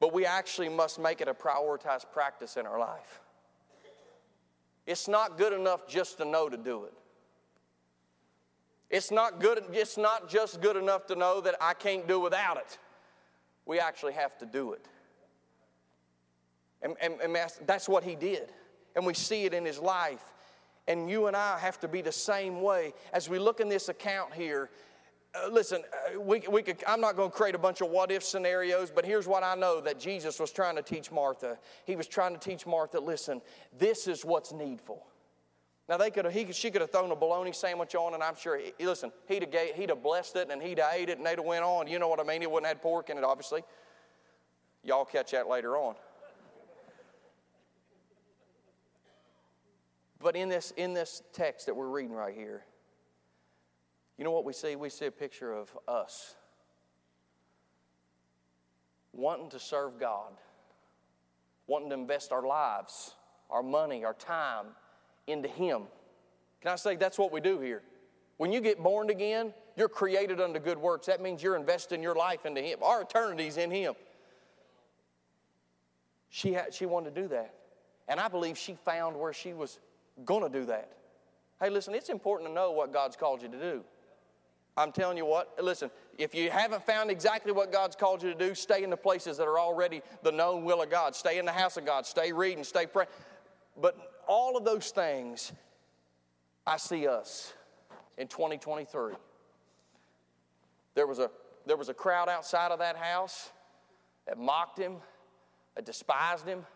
But 0.00 0.12
we 0.12 0.24
actually 0.24 0.68
must 0.68 0.98
make 0.98 1.20
it 1.20 1.28
a 1.28 1.34
prioritized 1.34 2.10
practice 2.12 2.56
in 2.56 2.66
our 2.66 2.78
life. 2.78 3.20
It's 4.86 5.08
not 5.08 5.36
good 5.36 5.52
enough 5.52 5.86
just 5.86 6.18
to 6.18 6.24
know 6.24 6.48
to 6.48 6.56
do 6.56 6.84
it. 6.84 6.94
It's 8.90 9.10
not 9.10 9.40
good, 9.40 9.62
it's 9.72 9.98
not 9.98 10.30
just 10.30 10.62
good 10.62 10.76
enough 10.76 11.06
to 11.08 11.14
know 11.14 11.42
that 11.42 11.56
I 11.60 11.74
can't 11.74 12.08
do 12.08 12.20
without 12.20 12.56
it. 12.56 12.78
We 13.66 13.78
actually 13.80 14.14
have 14.14 14.38
to 14.38 14.46
do 14.46 14.72
it. 14.72 14.86
And, 16.80 16.94
and, 17.00 17.20
and 17.20 17.36
that's 17.66 17.88
what 17.88 18.04
he 18.04 18.14
did 18.14 18.52
and 18.96 19.06
we 19.06 19.14
see 19.14 19.44
it 19.44 19.54
in 19.54 19.64
his 19.64 19.78
life. 19.78 20.22
And 20.86 21.10
you 21.10 21.26
and 21.26 21.36
I 21.36 21.58
have 21.58 21.78
to 21.80 21.88
be 21.88 22.00
the 22.00 22.12
same 22.12 22.62
way. 22.62 22.94
As 23.12 23.28
we 23.28 23.38
look 23.38 23.60
in 23.60 23.68
this 23.68 23.88
account 23.88 24.32
here, 24.32 24.70
uh, 25.34 25.48
listen, 25.50 25.82
uh, 25.92 26.20
we, 26.20 26.42
we 26.50 26.62
could, 26.62 26.82
I'm 26.86 27.00
not 27.00 27.14
going 27.16 27.30
to 27.30 27.36
create 27.36 27.54
a 27.54 27.58
bunch 27.58 27.82
of 27.82 27.90
what 27.90 28.10
if 28.10 28.24
scenarios, 28.24 28.90
but 28.90 29.04
here's 29.04 29.26
what 29.26 29.42
I 29.42 29.54
know 29.54 29.80
that 29.82 30.00
Jesus 30.00 30.40
was 30.40 30.50
trying 30.50 30.76
to 30.76 30.82
teach 30.82 31.12
Martha. 31.12 31.58
He 31.84 31.96
was 31.96 32.06
trying 32.06 32.32
to 32.32 32.40
teach 32.40 32.66
Martha, 32.66 32.98
listen, 32.98 33.42
this 33.78 34.06
is 34.08 34.24
what's 34.24 34.52
needful. 34.52 35.06
Now 35.88 35.96
they 35.96 36.10
could 36.10 36.24
have, 36.24 36.34
he, 36.34 36.50
she 36.52 36.70
could 36.70 36.82
have 36.82 36.90
thrown 36.90 37.10
a 37.10 37.16
bologna 37.16 37.52
sandwich 37.52 37.94
on, 37.94 38.14
and 38.14 38.22
I'm 38.22 38.36
sure. 38.36 38.58
He, 38.58 38.84
listen, 38.84 39.10
he'd 39.26 39.42
have, 39.42 39.50
gave, 39.50 39.74
he'd 39.74 39.88
have 39.88 40.02
blessed 40.02 40.36
it, 40.36 40.50
and 40.50 40.62
he'd 40.62 40.78
have 40.78 40.92
ate 40.94 41.08
it, 41.08 41.16
and 41.16 41.26
they'd 41.26 41.38
have 41.38 41.44
went 41.44 41.64
on. 41.64 41.86
You 41.86 41.98
know 41.98 42.08
what 42.08 42.20
I 42.20 42.24
mean? 42.24 42.42
It 42.42 42.50
wouldn't 42.50 42.66
have 42.66 42.76
had 42.76 42.82
pork 42.82 43.08
in 43.08 43.16
it, 43.16 43.24
obviously. 43.24 43.62
Y'all 44.82 45.06
catch 45.06 45.32
that 45.32 45.48
later 45.48 45.76
on. 45.76 45.94
But 50.20 50.36
in 50.36 50.48
this, 50.48 50.72
in 50.76 50.94
this 50.94 51.22
text 51.32 51.66
that 51.66 51.74
we're 51.74 51.88
reading 51.88 52.12
right 52.12 52.34
here, 52.34 52.64
you 54.16 54.24
know 54.24 54.32
what 54.32 54.44
we 54.44 54.52
see? 54.52 54.74
We 54.74 54.90
see 54.90 55.06
a 55.06 55.12
picture 55.12 55.52
of 55.52 55.76
us 55.86 56.34
wanting 59.12 59.50
to 59.50 59.60
serve 59.60 59.98
God, 60.00 60.32
wanting 61.66 61.90
to 61.90 61.94
invest 61.94 62.32
our 62.32 62.44
lives, 62.44 63.14
our 63.48 63.62
money, 63.62 64.04
our 64.04 64.14
time 64.14 64.66
into 65.28 65.48
Him. 65.48 65.82
Can 66.60 66.72
I 66.72 66.76
say 66.76 66.96
that's 66.96 67.18
what 67.18 67.32
we 67.32 67.40
do 67.40 67.60
here? 67.60 67.82
When 68.38 68.52
you 68.52 68.60
get 68.60 68.82
born 68.82 69.10
again, 69.10 69.54
you're 69.76 69.88
created 69.88 70.40
unto 70.40 70.58
good 70.58 70.78
works. 70.78 71.06
That 71.06 71.20
means 71.20 71.42
you're 71.42 71.56
investing 71.56 72.02
your 72.02 72.16
life 72.16 72.44
into 72.44 72.60
Him. 72.60 72.78
Our 72.82 73.02
eternity's 73.02 73.56
in 73.56 73.70
Him. 73.70 73.94
She, 76.28 76.52
had, 76.52 76.74
she 76.74 76.86
wanted 76.86 77.14
to 77.14 77.22
do 77.22 77.28
that. 77.28 77.54
And 78.08 78.18
I 78.18 78.28
believe 78.28 78.58
she 78.58 78.74
found 78.84 79.16
where 79.16 79.32
she 79.32 79.52
was 79.52 79.78
going 80.24 80.42
to 80.42 80.58
do 80.58 80.66
that. 80.66 80.92
Hey, 81.60 81.70
listen, 81.70 81.94
it's 81.94 82.08
important 82.08 82.48
to 82.48 82.54
know 82.54 82.70
what 82.70 82.92
God's 82.92 83.16
called 83.16 83.42
you 83.42 83.48
to 83.48 83.58
do. 83.58 83.84
I'm 84.76 84.92
telling 84.92 85.16
you 85.16 85.26
what, 85.26 85.56
listen, 85.60 85.90
if 86.18 86.34
you 86.34 86.50
haven't 86.50 86.84
found 86.84 87.10
exactly 87.10 87.50
what 87.50 87.72
God's 87.72 87.96
called 87.96 88.22
you 88.22 88.32
to 88.32 88.38
do, 88.38 88.54
stay 88.54 88.84
in 88.84 88.90
the 88.90 88.96
places 88.96 89.36
that 89.38 89.48
are 89.48 89.58
already 89.58 90.02
the 90.22 90.30
known 90.30 90.64
will 90.64 90.82
of 90.82 90.90
God. 90.90 91.16
Stay 91.16 91.38
in 91.38 91.44
the 91.44 91.52
house 91.52 91.76
of 91.76 91.84
God. 91.84 92.06
Stay 92.06 92.32
reading, 92.32 92.62
stay 92.62 92.86
praying. 92.86 93.08
But 93.80 93.96
all 94.28 94.56
of 94.56 94.64
those 94.64 94.90
things, 94.90 95.52
I 96.64 96.76
see 96.76 97.08
us. 97.08 97.54
in 98.18 98.26
2023. 98.26 99.14
There 100.94 101.06
was 101.06 101.18
a, 101.20 101.30
there 101.66 101.76
was 101.76 101.88
a 101.88 101.94
crowd 101.94 102.28
outside 102.28 102.72
of 102.72 102.80
that 102.80 102.96
house 102.96 103.52
that 104.26 104.38
mocked 104.38 104.78
him, 104.78 104.96
that 105.76 105.86
despised 105.86 106.46
him, 106.46 106.66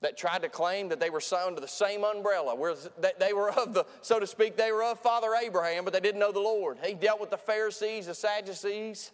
that 0.00 0.16
tried 0.16 0.42
to 0.42 0.48
claim 0.48 0.88
that 0.88 1.00
they 1.00 1.10
were 1.10 1.20
under 1.44 1.60
the 1.60 1.68
same 1.68 2.04
umbrella, 2.04 2.54
where 2.54 2.74
they 3.18 3.32
were 3.32 3.50
of 3.50 3.74
the, 3.74 3.84
so 4.00 4.20
to 4.20 4.26
speak, 4.26 4.56
they 4.56 4.70
were 4.70 4.84
of 4.84 5.00
Father 5.00 5.34
Abraham, 5.34 5.84
but 5.84 5.92
they 5.92 6.00
didn't 6.00 6.20
know 6.20 6.30
the 6.30 6.38
Lord. 6.40 6.78
He 6.84 6.94
dealt 6.94 7.20
with 7.20 7.30
the 7.30 7.36
Pharisees, 7.36 8.06
the 8.06 8.14
Sadducees. 8.14 9.10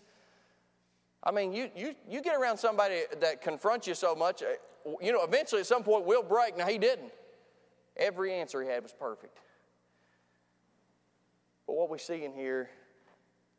I 1.23 1.31
mean, 1.31 1.53
you, 1.55 1.71
you, 1.75 1.95
you 2.09 2.21
get 2.21 2.37
around 2.37 2.59
somebody 2.59 3.03
that 3.21 3.41
confronts 3.41 3.87
you 3.87 3.95
so 3.95 4.15
much, 4.15 4.43
uh, 4.43 4.91
you 5.01 5.11
know, 5.11 5.25
eventually 5.25 5.63
at 5.63 5.67
some 5.67 5.83
point 5.83 6.05
we'll 6.05 6.23
break. 6.23 6.57
Now, 6.57 6.67
he 6.67 6.77
didn't. 6.77 7.13
Every 7.97 8.35
answer 8.35 8.63
he 8.63 8.69
had 8.69 8.83
was 8.83 8.93
perfect. 8.93 9.39
But 11.67 11.77
what 11.77 11.89
we 11.89 11.97
see 11.97 12.25
in 12.25 12.35
here 12.35 12.69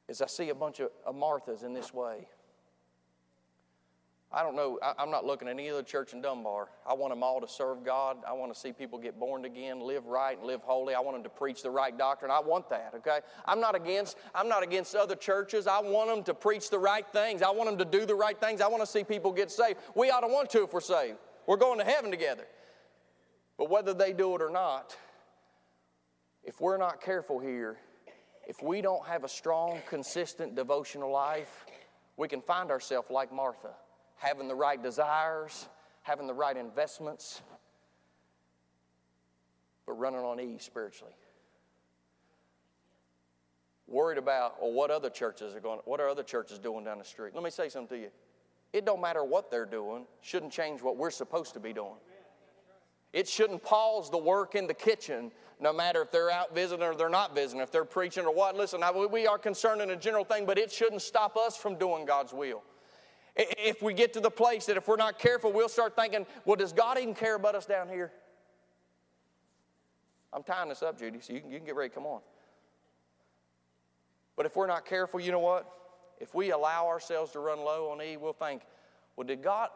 is 0.07 0.21
I 0.21 0.27
see 0.27 0.49
a 0.49 0.55
bunch 0.55 0.79
of 0.79 0.91
Marthas 1.15 1.63
in 1.63 1.73
this 1.73 1.91
way. 1.91 2.27
I 4.35 4.43
don't 4.43 4.57
know. 4.57 4.77
I, 4.83 5.01
am 5.01 5.11
not 5.11 5.25
looking 5.25 5.47
at 5.47 5.53
any 5.53 5.69
other 5.69 5.81
church 5.81 6.11
in 6.11 6.21
Dunbar. 6.21 6.67
I 6.85 6.93
want 6.93 7.13
them 7.13 7.23
all 7.23 7.39
to 7.39 7.47
serve 7.47 7.85
God. 7.85 8.17
I 8.27 8.33
want 8.33 8.53
to 8.53 8.59
see 8.59 8.73
people 8.73 8.99
get 8.99 9.17
born 9.17 9.45
again, 9.45 9.79
live 9.79 10.05
right, 10.07 10.37
and 10.37 10.45
live 10.45 10.61
holy. 10.61 10.93
I 10.93 10.99
want 10.99 11.15
them 11.15 11.23
to 11.23 11.29
preach 11.29 11.63
the 11.63 11.71
right 11.71 11.97
doctrine. 11.97 12.29
I 12.29 12.41
want 12.41 12.69
that. 12.69 12.91
Okay. 12.97 13.19
I'm 13.45 13.61
not 13.61 13.75
against. 13.75 14.17
I'm 14.35 14.49
not 14.49 14.61
against 14.61 14.93
other 14.93 15.15
churches. 15.15 15.67
I 15.67 15.79
want 15.79 16.09
them 16.09 16.21
to 16.23 16.33
preach 16.33 16.69
the 16.69 16.77
right 16.77 17.07
things. 17.13 17.41
I 17.41 17.49
want 17.49 17.69
them 17.69 17.77
to 17.77 17.97
do 17.97 18.05
the 18.05 18.13
right 18.13 18.37
things. 18.37 18.59
I 18.59 18.67
want 18.67 18.83
to 18.83 18.87
see 18.87 19.05
people 19.05 19.31
get 19.31 19.49
saved. 19.49 19.79
We 19.95 20.09
ought 20.09 20.19
to 20.19 20.27
want 20.27 20.49
to 20.49 20.63
if 20.63 20.73
we're 20.73 20.81
saved. 20.81 21.17
We're 21.47 21.55
going 21.55 21.79
to 21.79 21.85
heaven 21.85 22.11
together. 22.11 22.45
But 23.57 23.69
whether 23.69 23.93
they 23.93 24.11
do 24.11 24.35
it 24.35 24.41
or 24.41 24.49
not, 24.49 24.97
if 26.43 26.59
we're 26.59 26.77
not 26.77 26.99
careful 26.99 27.39
here, 27.39 27.77
if 28.45 28.61
we 28.61 28.81
don't 28.81 29.07
have 29.07 29.23
a 29.23 29.29
strong, 29.29 29.79
consistent 29.87 30.55
devotional 30.55 31.09
life, 31.09 31.65
we 32.17 32.27
can 32.27 32.41
find 32.41 32.69
ourselves 32.69 33.09
like 33.09 33.31
Martha 33.31 33.71
having 34.15 34.47
the 34.47 34.55
right 34.55 34.81
desires, 34.81 35.67
having 36.01 36.27
the 36.27 36.33
right 36.33 36.55
investments, 36.57 37.41
but 39.85 39.93
running 39.93 40.21
on 40.21 40.39
E 40.39 40.57
spiritually. 40.59 41.13
Worried 43.87 44.17
about, 44.17 44.61
well, 44.61 44.71
what 44.71 44.89
other 44.89 45.09
churches 45.11 45.55
are 45.55 45.59
going, 45.59 45.79
what 45.85 45.99
are 45.99 46.09
other 46.09 46.23
churches 46.23 46.57
doing 46.57 46.83
down 46.83 46.97
the 46.97 47.03
street? 47.03 47.35
Let 47.35 47.43
me 47.43 47.51
say 47.51 47.69
something 47.69 47.97
to 47.97 48.03
you. 48.03 48.09
It 48.73 48.83
don't 48.83 48.99
matter 48.99 49.23
what 49.23 49.51
they're 49.51 49.65
doing, 49.65 50.05
shouldn't 50.21 50.51
change 50.51 50.81
what 50.81 50.97
we're 50.97 51.11
supposed 51.11 51.53
to 51.53 51.59
be 51.59 51.71
doing. 51.71 51.95
It 53.13 53.27
shouldn't 53.27 53.63
pause 53.63 54.09
the 54.09 54.17
work 54.17 54.55
in 54.55 54.67
the 54.67 54.73
kitchen, 54.73 55.31
no 55.59 55.71
matter 55.71 56.01
if 56.01 56.11
they're 56.11 56.31
out 56.31 56.53
visiting 56.53 56.83
or 56.83 56.95
they're 56.95 57.07
not 57.07 57.33
visiting, 57.33 57.61
if 57.61 57.71
they're 57.71 57.85
preaching 57.85 58.25
or 58.25 58.33
what. 58.33 58.57
Listen, 58.57 58.81
we 59.11 59.27
are 59.27 59.37
concerned 59.37 59.81
in 59.81 59.91
a 59.91 59.95
general 59.95 60.25
thing, 60.25 60.45
but 60.45 60.57
it 60.57 60.71
shouldn't 60.71 61.01
stop 61.01 61.37
us 61.37 61.55
from 61.55 61.77
doing 61.77 62.05
God's 62.05 62.33
will. 62.33 62.63
If 63.35 63.81
we 63.81 63.93
get 63.93 64.13
to 64.13 64.21
the 64.21 64.31
place 64.31 64.65
that 64.67 64.77
if 64.77 64.87
we're 64.87 64.95
not 64.95 65.19
careful, 65.19 65.51
we'll 65.51 65.69
start 65.69 65.95
thinking, 65.95 66.25
well, 66.45 66.55
does 66.55 66.71
God 66.71 66.97
even 66.97 67.13
care 67.13 67.35
about 67.35 67.55
us 67.55 67.65
down 67.65 67.89
here? 67.89 68.11
I'm 70.31 70.43
tying 70.43 70.69
this 70.69 70.83
up, 70.83 70.97
Judy, 70.97 71.19
so 71.21 71.33
you 71.33 71.41
can, 71.41 71.51
you 71.51 71.57
can 71.57 71.65
get 71.65 71.75
ready. 71.75 71.89
Come 71.89 72.05
on. 72.05 72.21
But 74.35 74.45
if 74.45 74.55
we're 74.55 74.67
not 74.67 74.85
careful, 74.85 75.19
you 75.19 75.31
know 75.31 75.39
what? 75.39 75.69
If 76.19 76.33
we 76.33 76.51
allow 76.51 76.87
ourselves 76.87 77.31
to 77.33 77.39
run 77.39 77.59
low 77.59 77.89
on 77.89 78.01
E, 78.01 78.17
we'll 78.17 78.33
think, 78.33 78.61
well, 79.15 79.27
did 79.27 79.41
God, 79.41 79.69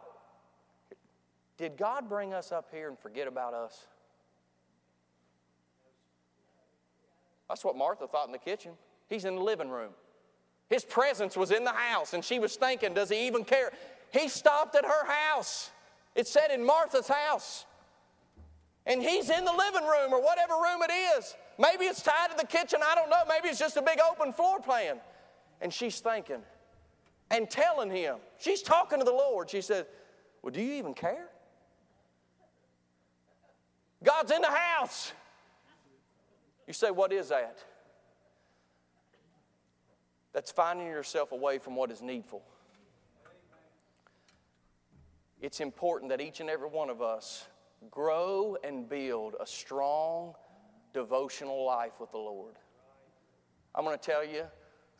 did 1.57 1.77
God 1.77 2.07
bring 2.07 2.33
us 2.33 2.51
up 2.51 2.67
here 2.71 2.87
and 2.87 2.97
forget 2.97 3.27
about 3.27 3.53
us? 3.53 3.87
That's 7.49 7.63
what 7.63 7.75
Martha 7.75 8.07
thought 8.07 8.27
in 8.27 8.31
the 8.31 8.37
kitchen. 8.37 8.73
He's 9.07 9.25
in 9.25 9.35
the 9.35 9.41
living 9.41 9.69
room. 9.69 9.91
His 10.69 10.85
presence 10.85 11.35
was 11.35 11.51
in 11.51 11.63
the 11.63 11.73
house, 11.73 12.13
and 12.13 12.23
she 12.23 12.39
was 12.39 12.55
thinking, 12.55 12.93
Does 12.93 13.09
he 13.09 13.27
even 13.27 13.43
care? 13.43 13.71
He 14.11 14.27
stopped 14.27 14.75
at 14.75 14.85
her 14.85 15.05
house. 15.05 15.71
It 16.15 16.27
said 16.27 16.51
in 16.51 16.65
Martha's 16.65 17.07
house. 17.07 17.65
And 18.85 19.01
he's 19.01 19.29
in 19.29 19.45
the 19.45 19.53
living 19.53 19.87
room 19.87 20.13
or 20.13 20.21
whatever 20.21 20.53
room 20.55 20.81
it 20.81 20.91
is. 21.17 21.35
Maybe 21.57 21.85
it's 21.85 22.01
tied 22.01 22.31
to 22.31 22.37
the 22.37 22.47
kitchen, 22.47 22.79
I 22.83 22.95
don't 22.95 23.09
know. 23.09 23.21
Maybe 23.27 23.49
it's 23.49 23.59
just 23.59 23.77
a 23.77 23.81
big 23.81 23.99
open 23.99 24.33
floor 24.33 24.59
plan. 24.59 24.97
And 25.61 25.73
she's 25.73 25.99
thinking 25.99 26.41
and 27.29 27.49
telling 27.49 27.91
him, 27.91 28.17
she's 28.39 28.61
talking 28.61 28.99
to 28.99 29.05
the 29.05 29.11
Lord. 29.11 29.49
She 29.49 29.61
says, 29.61 29.85
Well, 30.41 30.51
do 30.51 30.61
you 30.61 30.73
even 30.73 30.93
care? 30.93 31.27
God's 34.03 34.31
in 34.31 34.41
the 34.41 34.47
house. 34.47 35.11
You 36.65 36.73
say, 36.73 36.91
What 36.91 37.11
is 37.11 37.29
that? 37.29 37.57
That's 40.33 40.51
finding 40.51 40.87
yourself 40.87 41.31
away 41.31 41.57
from 41.57 41.75
what 41.75 41.91
is 41.91 42.01
needful. 42.01 42.43
It's 45.41 45.59
important 45.59 46.09
that 46.09 46.21
each 46.21 46.39
and 46.39 46.49
every 46.49 46.67
one 46.67 46.89
of 46.89 47.01
us 47.01 47.47
grow 47.89 48.57
and 48.63 48.89
build 48.89 49.35
a 49.39 49.45
strong 49.45 50.33
devotional 50.93 51.65
life 51.65 51.99
with 51.99 52.11
the 52.11 52.17
Lord. 52.17 52.55
I'm 53.73 53.85
going 53.85 53.97
to 53.97 54.03
tell 54.03 54.25
you, 54.25 54.43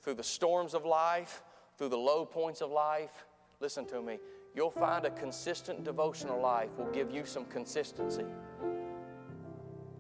through 0.02 0.14
the 0.14 0.24
storms 0.24 0.74
of 0.74 0.86
life, 0.86 1.44
through 1.78 1.90
the 1.90 1.98
low 1.98 2.26
points 2.26 2.62
of 2.62 2.72
life, 2.72 3.26
listen 3.60 3.86
to 3.88 4.02
me, 4.02 4.20
you'll 4.56 4.72
find 4.72 5.06
a 5.06 5.12
consistent 5.12 5.84
devotional 5.84 6.42
life 6.42 6.70
will 6.78 6.92
give 6.92 7.12
you 7.12 7.26
some 7.26 7.46
consistency. 7.46 8.26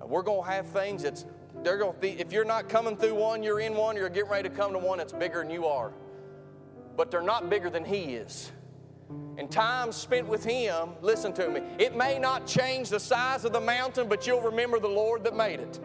We're 0.02 0.24
going 0.24 0.44
to 0.44 0.50
have 0.50 0.68
things 0.68 1.04
that's 1.04 1.26
they're 1.64 1.78
going 1.78 1.94
to 1.94 2.00
be, 2.00 2.10
if 2.12 2.32
you're 2.32 2.46
not 2.46 2.70
coming 2.70 2.96
through 2.96 3.16
one, 3.16 3.44
you're 3.44 3.60
in 3.60 3.76
one, 3.76 3.96
you're 3.96 4.10
getting 4.10 4.30
ready 4.30 4.50
to 4.50 4.56
come 4.56 4.72
to 4.74 4.80
one 4.80 4.98
that's 4.98 5.14
bigger 5.14 5.40
than 5.40 5.50
you 5.50 5.66
are. 5.66 5.92
But 6.96 7.12
they're 7.12 7.22
not 7.22 7.50
bigger 7.50 7.70
than 7.70 7.86
He 7.86 8.16
is. 8.16 8.52
And 9.38 9.50
time 9.50 9.92
spent 9.92 10.28
with 10.28 10.44
Him, 10.44 10.90
listen 11.02 11.34
to 11.34 11.50
me, 11.50 11.62
it 11.78 11.96
may 11.96 12.20
not 12.20 12.46
change 12.46 12.90
the 12.90 13.00
size 13.00 13.46
of 13.46 13.54
the 13.54 13.62
mountain, 13.62 14.08
but 14.08 14.28
you'll 14.28 14.42
remember 14.42 14.80
the 14.80 14.88
Lord 14.88 15.24
that 15.24 15.36
made 15.36 15.60
it. 15.60 15.80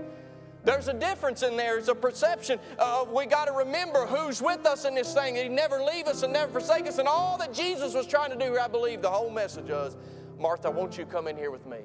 There's 0.65 0.89
a 0.89 0.95
difference 0.95 1.43
in 1.43 1.57
there. 1.57 1.79
It's 1.79 1.89
a 1.89 1.95
perception 1.95 2.59
of 2.79 3.13
we 3.13 3.27
got 3.27 3.47
to 3.47 3.53
remember 3.53 4.07
who's 4.07 4.41
with 4.41 4.65
us 4.65 4.87
in 4.87 4.95
this 4.95 5.13
thing. 5.13 5.37
He 5.37 5.49
never 5.49 5.83
leave 5.83 6.07
us 6.07 6.23
and 6.23 6.33
never 6.33 6.53
forsake 6.53 6.87
us. 6.87 6.99
And 6.99 7.07
all 7.07 7.37
that 7.39 7.53
Jesus 7.53 7.95
was 7.95 8.07
trying 8.07 8.31
to 8.31 8.37
do, 8.37 8.59
I 8.59 8.67
believe 8.67 9.03
the 9.03 9.11
whole 9.11 9.31
message 9.31 9.69
was, 9.69 9.97
Martha, 10.39 10.71
won't 10.71 10.97
you 10.97 11.05
come 11.05 11.29
in 11.29 11.37
here 11.37 11.51
with 11.51 11.67
me? 11.67 11.79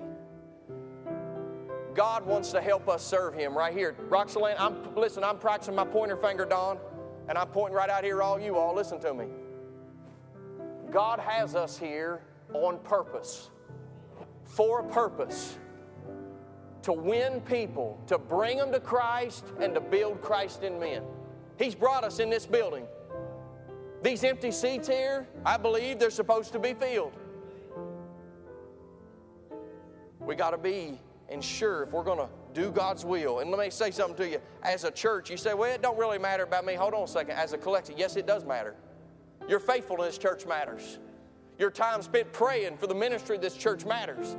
God 2.00 2.26
wants 2.26 2.52
to 2.52 2.62
help 2.62 2.88
us 2.88 3.06
serve 3.06 3.34
Him 3.34 3.58
right 3.58 3.76
here. 3.76 3.94
Roxanne, 4.08 4.56
I'm, 4.58 4.96
listen, 4.96 5.22
I'm 5.22 5.38
practicing 5.38 5.76
my 5.76 5.84
pointer 5.84 6.16
finger, 6.16 6.46
Don, 6.46 6.78
and 7.28 7.38
I'm 7.38 7.50
pointing 7.50 7.76
right 7.76 7.90
out 7.90 8.06
here, 8.06 8.22
all 8.22 8.40
you 8.40 8.56
all. 8.56 8.74
Listen 8.74 9.02
to 9.02 9.14
me. 9.14 9.26
God 10.90 11.20
has 11.20 11.56
us 11.56 11.78
here 11.78 12.22
on 12.54 12.80
purpose, 12.86 13.50
for 14.46 14.80
a 14.80 14.84
purpose, 14.86 15.58
to 16.84 16.94
win 16.94 17.42
people, 17.42 18.02
to 18.08 18.18
bring 18.18 18.58
them 18.58 18.72
to 18.72 18.80
Christ, 18.80 19.44
and 19.60 19.74
to 19.74 19.82
build 19.82 20.22
Christ 20.22 20.64
in 20.64 20.80
men. 20.80 21.04
He's 21.58 21.76
brought 21.76 22.06
us 22.06 22.20
in 22.20 22.30
this 22.30 22.46
building. 22.46 22.86
These 24.04 24.24
empty 24.24 24.52
seats 24.52 24.88
here, 24.88 25.28
I 25.46 25.58
believe 25.58 26.00
they're 26.00 26.12
supposed 26.12 26.54
to 26.54 26.60
be 26.60 26.74
filled. 26.74 27.12
We 30.22 30.36
got 30.36 30.52
to 30.52 30.58
be 30.58 30.98
and 31.30 31.44
sure 31.44 31.84
if 31.84 31.92
we're 31.92 32.04
going 32.04 32.20
to 32.20 32.30
do 32.54 32.72
God's 32.72 33.06
will. 33.06 33.40
And 33.40 33.52
let 33.52 33.60
me 33.60 33.70
say 33.70 33.92
something 33.92 34.18
to 34.18 34.30
you. 34.30 34.42
As 34.64 34.84
a 34.84 34.92
church, 34.92 35.30
you 35.30 35.38
say, 35.38 35.54
well, 35.54 35.74
it 35.74 35.82
don't 35.82 35.98
really 35.98 36.18
matter 36.18 36.44
about 36.44 36.66
me. 36.66 36.74
Hold 36.74 36.94
on 36.94 37.04
a 37.04 37.08
second. 37.08 37.36
As 37.36 37.54
a 37.54 37.58
collective, 37.58 37.98
yes, 37.98 38.16
it 38.16 38.26
does 38.26 38.46
matter. 38.46 38.76
Your 39.48 39.60
faithfulness, 39.60 40.18
church, 40.18 40.46
matters. 40.46 41.00
Your 41.58 41.70
time 41.70 42.02
spent 42.02 42.32
praying 42.34 42.78
for 42.78 42.88
the 42.88 42.96
ministry 42.96 43.36
of 43.36 43.42
this 43.42 43.56
church 43.56 43.86
matters. 43.86 44.36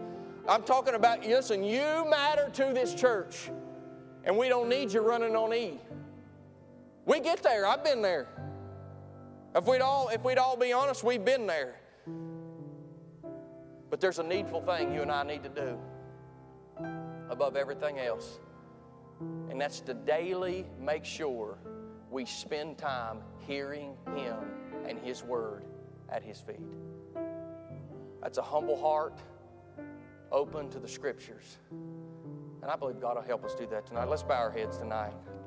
I'm 0.48 0.62
talking 0.62 0.94
about, 0.94 1.24
listen, 1.24 1.62
you 1.62 2.06
matter 2.08 2.50
to 2.54 2.72
this 2.74 2.94
church. 2.94 3.50
And 4.24 4.36
we 4.36 4.48
don't 4.48 4.68
need 4.68 4.92
you 4.92 5.00
running 5.00 5.36
on 5.36 5.54
E. 5.54 5.78
We 7.06 7.20
get 7.20 7.42
there. 7.42 7.66
I've 7.66 7.84
been 7.84 8.02
there. 8.02 8.26
If 9.54 9.66
we'd 9.66 9.80
all, 9.80 10.08
if 10.08 10.22
we'd 10.24 10.38
all 10.38 10.56
be 10.56 10.72
honest, 10.72 11.02
we've 11.02 11.24
been 11.24 11.46
there. 11.46 11.74
But 13.90 14.00
there's 14.00 14.18
a 14.18 14.22
needful 14.22 14.60
thing 14.62 14.94
you 14.94 15.02
and 15.02 15.10
I 15.10 15.22
need 15.24 15.42
to 15.42 15.48
do 15.48 15.78
above 17.30 17.56
everything 17.56 17.98
else. 17.98 18.40
And 19.48 19.60
that's 19.60 19.80
to 19.82 19.94
daily 19.94 20.66
make 20.78 21.04
sure 21.04 21.58
we 22.10 22.24
spend 22.26 22.76
time 22.76 23.18
hearing 23.46 23.94
Him 24.14 24.36
and 24.86 24.98
His 24.98 25.22
Word 25.22 25.64
at 26.10 26.22
His 26.22 26.40
feet. 26.40 26.60
That's 28.22 28.38
a 28.38 28.42
humble 28.42 28.78
heart, 28.78 29.18
open 30.30 30.68
to 30.70 30.78
the 30.78 30.88
Scriptures. 30.88 31.58
And 31.70 32.70
I 32.70 32.76
believe 32.76 33.00
God 33.00 33.16
will 33.16 33.22
help 33.22 33.44
us 33.44 33.54
do 33.54 33.66
that 33.70 33.86
tonight. 33.86 34.08
Let's 34.08 34.22
bow 34.22 34.36
our 34.36 34.50
heads 34.50 34.76
tonight. 34.76 35.14